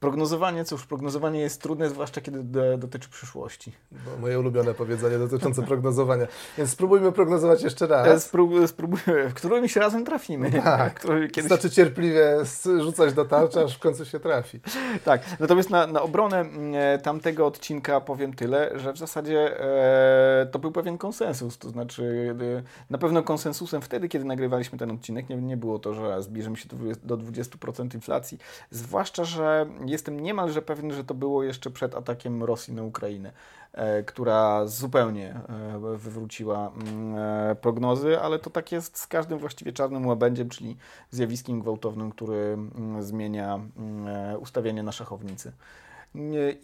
Prognozowanie, 0.02 0.66
cóż, 0.66 0.86
prognozowanie 0.86 1.40
jest 1.40 1.62
trudne, 1.62 1.90
zwłaszcza 1.90 2.22
kiedy 2.22 2.44
dotyczy 2.78 3.10
przyszłości. 3.10 3.72
No, 3.92 4.18
moje 4.22 4.40
ulubione 4.40 4.74
powiedzenie 4.74 5.18
dotyczące 5.18 5.64
prognozowania. 5.64 6.28
Więc 6.58 6.70
spróbujmy 6.70 7.12
prognozować 7.12 7.64
jeszcze 7.64 7.88
raz. 7.88 8.08
E, 8.08 8.20
sprób 8.20 8.52
spróbujmy, 8.68 9.30
w 9.30 9.34
którymś 9.34 9.76
razem 9.76 10.06
trafimy. 10.06 10.52
Tak, 10.64 10.94
który 10.94 11.30
kiedyś... 11.30 11.48
Znaczy 11.48 11.70
cierpliwie 11.70 12.38
rzucać 12.80 13.14
do 13.14 13.26
tarczy, 13.26 13.60
aż 13.60 13.76
w 13.78 13.80
końcu 13.80 14.06
się 14.06 14.20
trafi. 14.20 14.60
Tak, 15.06 15.22
natomiast 15.40 15.70
na, 15.70 15.88
na 15.88 16.02
obronę 16.02 16.40
mm, 16.40 16.76
e, 16.76 17.00
tamtego 17.00 17.46
odcinka 17.46 18.02
powiem 18.02 18.34
tyle, 18.34 18.72
że 18.80 18.94
w 18.94 18.98
zasadzie 18.98 19.60
e, 19.60 20.46
to 20.52 20.60
był 20.60 20.72
pewien 20.72 20.98
konsensus, 20.98 21.58
to 21.58 21.70
znaczy 21.70 22.36
e, 22.60 22.64
na 22.90 22.98
pewno 22.98 23.24
konsensusem 23.24 23.82
wtedy, 23.82 24.10
kiedy 24.10 24.26
nagrywaliśmy 24.26 24.78
ten 24.78 24.92
odcinek, 24.92 25.30
nie, 25.30 25.36
nie 25.36 25.58
było 25.58 25.80
to, 25.80 25.94
że 25.94 26.24
zbliżymy 26.24 26.58
się 26.58 26.70
do 27.04 27.18
20% 27.18 27.96
inflacji, 27.96 28.38
zwłaszcza, 28.72 29.26
że 29.26 29.66
jestem 29.92 30.20
niemalże 30.20 30.62
pewny, 30.62 30.94
że 30.94 31.04
to 31.04 31.14
było 31.14 31.44
jeszcze 31.44 31.70
przed 31.70 31.96
atakiem 31.96 32.44
Rosji 32.44 32.74
na 32.74 32.84
Ukrainę, 32.84 33.32
e, 33.74 34.04
która 34.04 34.68
zupełnie 34.68 35.30
e, 35.30 35.98
wywróciła 35.98 36.72
mm, 36.72 37.16
e, 37.52 37.56
prognozy, 37.56 38.20
ale 38.20 38.40
to 38.40 38.50
tak 38.50 38.72
jest 38.72 38.98
z 38.98 39.08
każdym 39.08 39.40
właściwie 39.40 39.74
czarnym 39.74 40.08
łabędziem, 40.08 40.50
czyli 40.50 40.78
zjawiskiem 41.12 41.60
gwałtownym, 41.60 42.12
który 42.12 42.38
mm, 42.38 43.04
zmienia 43.04 43.56
mm, 43.56 44.42
ustawienie 44.42 44.84
na 44.84 44.92
szachownicy, 44.92 45.52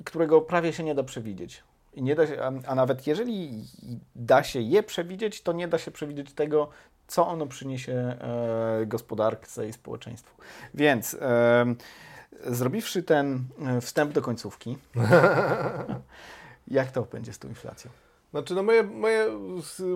którego 0.06 0.42
prawie 0.42 0.74
się 0.74 0.84
nie 0.84 0.96
da 0.96 1.04
przewidzieć. 1.04 1.64
I 1.94 2.04
nie 2.04 2.16
da 2.16 2.28
się, 2.28 2.42
a, 2.44 2.52
a 2.68 2.76
nawet 2.76 3.08
jeżeli 3.08 3.64
da 4.16 4.44
się 4.44 4.62
je 4.62 4.84
przewidzieć, 4.84 5.42
to 5.42 5.54
nie 5.54 5.68
da 5.68 5.78
się 5.78 5.92
przewidzieć 5.92 6.34
tego, 6.34 6.70
co 7.08 7.28
ono 7.28 7.48
przyniesie 7.48 7.94
e, 7.94 8.86
gospodarce 8.86 9.68
i 9.68 9.74
społeczeństwu. 9.74 10.42
Więc 10.74 11.14
e, 11.14 11.76
zrobiwszy 12.46 13.04
ten 13.04 13.44
e, 13.66 13.82
wstęp 13.82 14.14
do 14.14 14.22
końcówki, 14.22 14.78
jak 16.68 16.92
to 16.92 17.02
będzie 17.02 17.34
z 17.34 17.40
tą 17.40 17.48
inflacją? 17.48 17.92
Znaczy, 18.32 18.56
no 18.56 18.64
moje, 18.64 18.84
moje, 18.84 19.28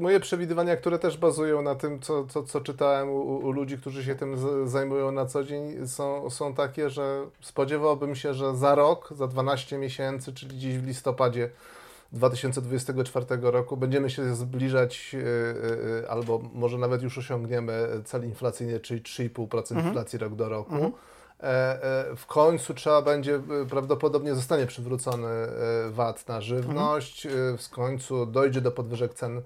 moje 0.02 0.20
przewidywania, 0.20 0.78
które 0.78 1.00
też 1.00 1.18
bazują 1.18 1.62
na 1.62 1.76
tym, 1.76 2.00
co, 2.00 2.26
co, 2.26 2.44
co 2.44 2.62
czytałem 2.62 3.10
u, 3.10 3.38
u 3.38 3.52
ludzi, 3.52 3.78
którzy 3.78 4.04
się 4.04 4.16
tym 4.16 4.36
zajmują 4.68 5.12
na 5.12 5.26
co 5.26 5.44
dzień, 5.44 5.88
są, 5.88 6.30
są 6.30 6.54
takie, 6.54 6.90
że 6.90 7.26
spodziewałbym 7.42 8.16
się, 8.16 8.34
że 8.34 8.56
za 8.56 8.76
rok, 8.76 9.14
za 9.16 9.28
12 9.28 9.78
miesięcy, 9.78 10.34
czyli 10.34 10.60
dziś 10.60 10.78
w 10.78 10.88
listopadzie 10.88 11.50
2024 12.12 13.26
roku 13.42 13.78
będziemy 13.78 14.10
się 14.10 14.36
zbliżać 14.36 15.14
yy, 15.14 15.20
yy, 15.22 16.10
albo 16.10 16.42
może 16.54 16.78
nawet 16.78 17.04
już 17.04 17.18
osiągniemy 17.18 17.88
cel 18.06 18.26
inflacyjny, 18.26 18.80
czyli 18.80 19.02
3,5% 19.02 19.58
mhm. 19.58 19.88
inflacji 19.88 20.20
rok 20.20 20.36
do 20.36 20.50
roku. 20.50 20.74
Mhm. 20.74 20.92
E, 21.44 21.84
e, 21.84 22.16
w 22.16 22.26
końcu 22.26 22.74
trzeba 22.74 23.02
będzie, 23.02 23.36
e, 23.36 23.66
prawdopodobnie 23.70 24.36
zostanie 24.36 24.66
przywrócony 24.66 25.28
VAT 25.90 26.28
na 26.28 26.42
żywność, 26.42 27.28
w 27.58 27.70
końcu 27.70 28.26
dojdzie 28.26 28.62
do 28.62 28.72
podwyżek 28.72 29.14
cen 29.14 29.42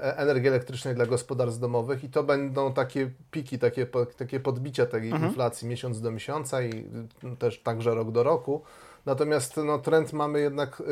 energii 0.00 0.48
elektrycznej 0.48 0.94
dla 0.94 1.06
gospodarstw 1.06 1.60
domowych 1.60 2.04
i 2.04 2.08
to 2.08 2.22
będą 2.22 2.72
takie 2.72 3.10
piki, 3.30 3.58
takie, 3.58 3.86
takie 4.16 4.40
podbicia 4.40 4.86
tej 4.86 5.10
mhm. 5.10 5.24
inflacji 5.24 5.68
miesiąc 5.68 6.00
do 6.00 6.10
miesiąca 6.10 6.62
i 6.62 6.90
też 7.38 7.62
także 7.62 7.94
rok 7.94 8.10
do 8.10 8.22
roku. 8.22 8.62
Natomiast 9.06 9.56
no, 9.56 9.78
trend 9.78 10.12
mamy 10.12 10.40
jednak 10.40 10.80
y, 10.80 10.84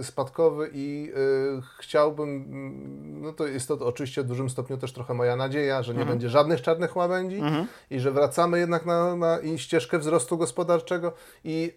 y, 0.00 0.04
spadkowy 0.04 0.70
i 0.72 1.12
y, 1.58 1.62
chciałbym, 1.78 2.28
mm, 2.28 3.22
no 3.22 3.32
to 3.32 3.46
jest 3.46 3.68
to 3.68 3.74
oczywiście 3.74 4.22
w 4.22 4.26
dużym 4.26 4.50
stopniu 4.50 4.76
też 4.76 4.92
trochę 4.92 5.14
moja 5.14 5.36
nadzieja, 5.36 5.82
że 5.82 5.92
nie 5.94 6.00
mhm. 6.00 6.18
będzie 6.18 6.28
żadnych 6.28 6.62
czarnych 6.62 6.96
łabędzi 6.96 7.36
mhm. 7.36 7.66
i 7.90 8.00
że 8.00 8.12
wracamy 8.12 8.58
jednak 8.58 8.86
na, 8.86 9.16
na 9.16 9.38
ścieżkę 9.56 9.98
wzrostu 9.98 10.38
gospodarczego 10.38 11.12
i, 11.44 11.72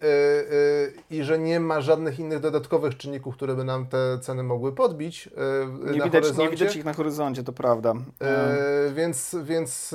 i 1.10 1.22
że 1.22 1.38
nie 1.38 1.60
ma 1.60 1.80
żadnych 1.80 2.18
innych 2.18 2.40
dodatkowych 2.40 2.96
czynników, 2.96 3.34
które 3.34 3.54
by 3.54 3.64
nam 3.64 3.86
te 3.86 4.18
ceny 4.18 4.42
mogły 4.42 4.72
podbić 4.72 5.30
nie 5.80 5.98
na 5.98 6.04
widać, 6.04 6.22
horyzoncie. 6.24 6.42
Nie 6.42 6.50
widać 6.50 6.76
ich 6.76 6.84
na 6.84 6.92
horyzoncie, 6.92 7.44
to 7.44 7.52
prawda. 7.52 7.94
więc 8.94 9.36
więc 9.42 9.94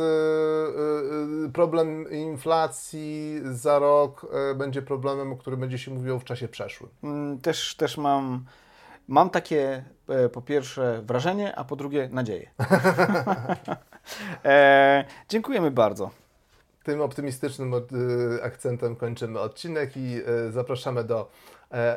problem 1.54 2.12
inflacji 2.12 3.42
za 3.44 3.80
rok 3.80 4.26
będzie 4.56 4.82
problemem, 4.82 5.38
który 5.38 5.58
będzie 5.58 5.78
się 5.78 5.89
się 5.90 5.96
mówiło 5.96 6.20
w 6.20 6.24
czasie 6.24 6.48
przeszłym. 6.48 6.90
Mm, 7.04 7.40
też, 7.40 7.76
też 7.76 7.98
mam, 7.98 8.46
mam 9.08 9.30
takie 9.30 9.84
e, 10.10 10.30
po 10.30 10.42
pierwsze 10.42 11.02
wrażenie, 11.06 11.56
a 11.56 11.64
po 11.64 11.76
drugie 11.76 12.10
nadzieję. 12.12 12.52
e, 14.46 15.06
dziękujemy 15.30 15.72
bardzo. 15.72 16.12
Tym 16.84 17.02
optymistycznym 17.02 17.74
e, 17.74 17.78
akcentem 18.44 18.96
kończymy 18.96 19.40
odcinek 19.40 19.98
i 19.98 20.22
e, 20.48 20.52
zapraszamy 20.52 21.04
do 21.04 21.30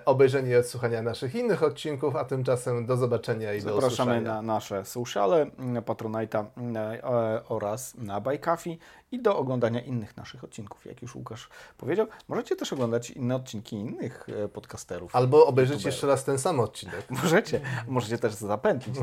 obejrzenie 0.05 0.51
i 0.51 0.57
odsłuchania 0.57 1.03
naszych 1.03 1.35
innych 1.35 1.63
odcinków, 1.63 2.17
a 2.17 2.25
tymczasem 2.25 2.87
do 2.87 2.97
zobaczenia 2.97 3.55
i 3.55 3.61
Zapraszamy 3.61 3.81
do 3.81 3.87
usłyszenia. 3.87 4.21
na 4.21 4.43
nasze 4.43 4.85
sociale, 4.85 5.47
na 5.59 5.83
Patronite'a 5.83 6.45
e, 6.77 7.43
oraz 7.49 7.95
na 7.95 8.21
Bajkafi 8.21 8.79
i 9.13 9.23
do 9.23 9.37
oglądania 9.37 9.81
innych 9.81 10.17
naszych 10.17 10.45
odcinków. 10.45 10.87
Jak 10.87 11.03
już 11.03 11.15
Łukasz 11.15 11.49
powiedział, 11.79 12.07
możecie 12.29 12.57
też 12.57 12.73
oglądać 12.73 13.11
inne 13.11 13.37
odcinki 13.37 13.77
innych 13.77 14.27
e, 14.45 14.49
podcasterów. 14.49 15.17
Albo 15.17 15.47
obejrzeć 15.47 15.85
jeszcze 15.85 16.07
raz 16.07 16.25
ten 16.25 16.39
sam 16.39 16.61
odcinek. 16.61 17.11
Możecie. 17.23 17.61
Możecie 17.89 18.19
też 18.19 18.33
zapętlić. 18.35 18.97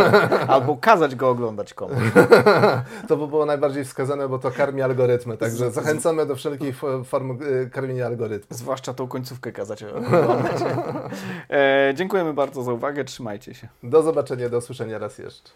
Albo 0.48 0.76
kazać 0.76 1.14
go 1.14 1.28
oglądać 1.28 1.74
komuś. 1.74 1.98
to 3.08 3.16
by 3.16 3.28
było 3.28 3.46
najbardziej 3.46 3.84
wskazane, 3.84 4.28
bo 4.28 4.38
to 4.38 4.50
karmi 4.50 4.82
algorytmy. 4.82 5.36
Także 5.36 5.70
zachęcamy 5.70 6.26
do 6.26 6.36
wszelkich 6.36 6.76
form 7.04 7.38
karmienia 7.72 8.06
algorytmów. 8.06 8.58
Zwłaszcza 8.58 8.94
tą 8.94 9.08
końcówkę 9.08 9.52
kazać 9.52 9.82
oglądać. 9.82 10.13
E, 11.50 11.92
dziękujemy 11.94 12.34
bardzo 12.34 12.62
za 12.62 12.72
uwagę, 12.72 13.04
trzymajcie 13.04 13.54
się. 13.54 13.68
Do 13.82 14.02
zobaczenia, 14.02 14.48
do 14.48 14.58
usłyszenia 14.58 14.98
raz 14.98 15.18
jeszcze. 15.18 15.50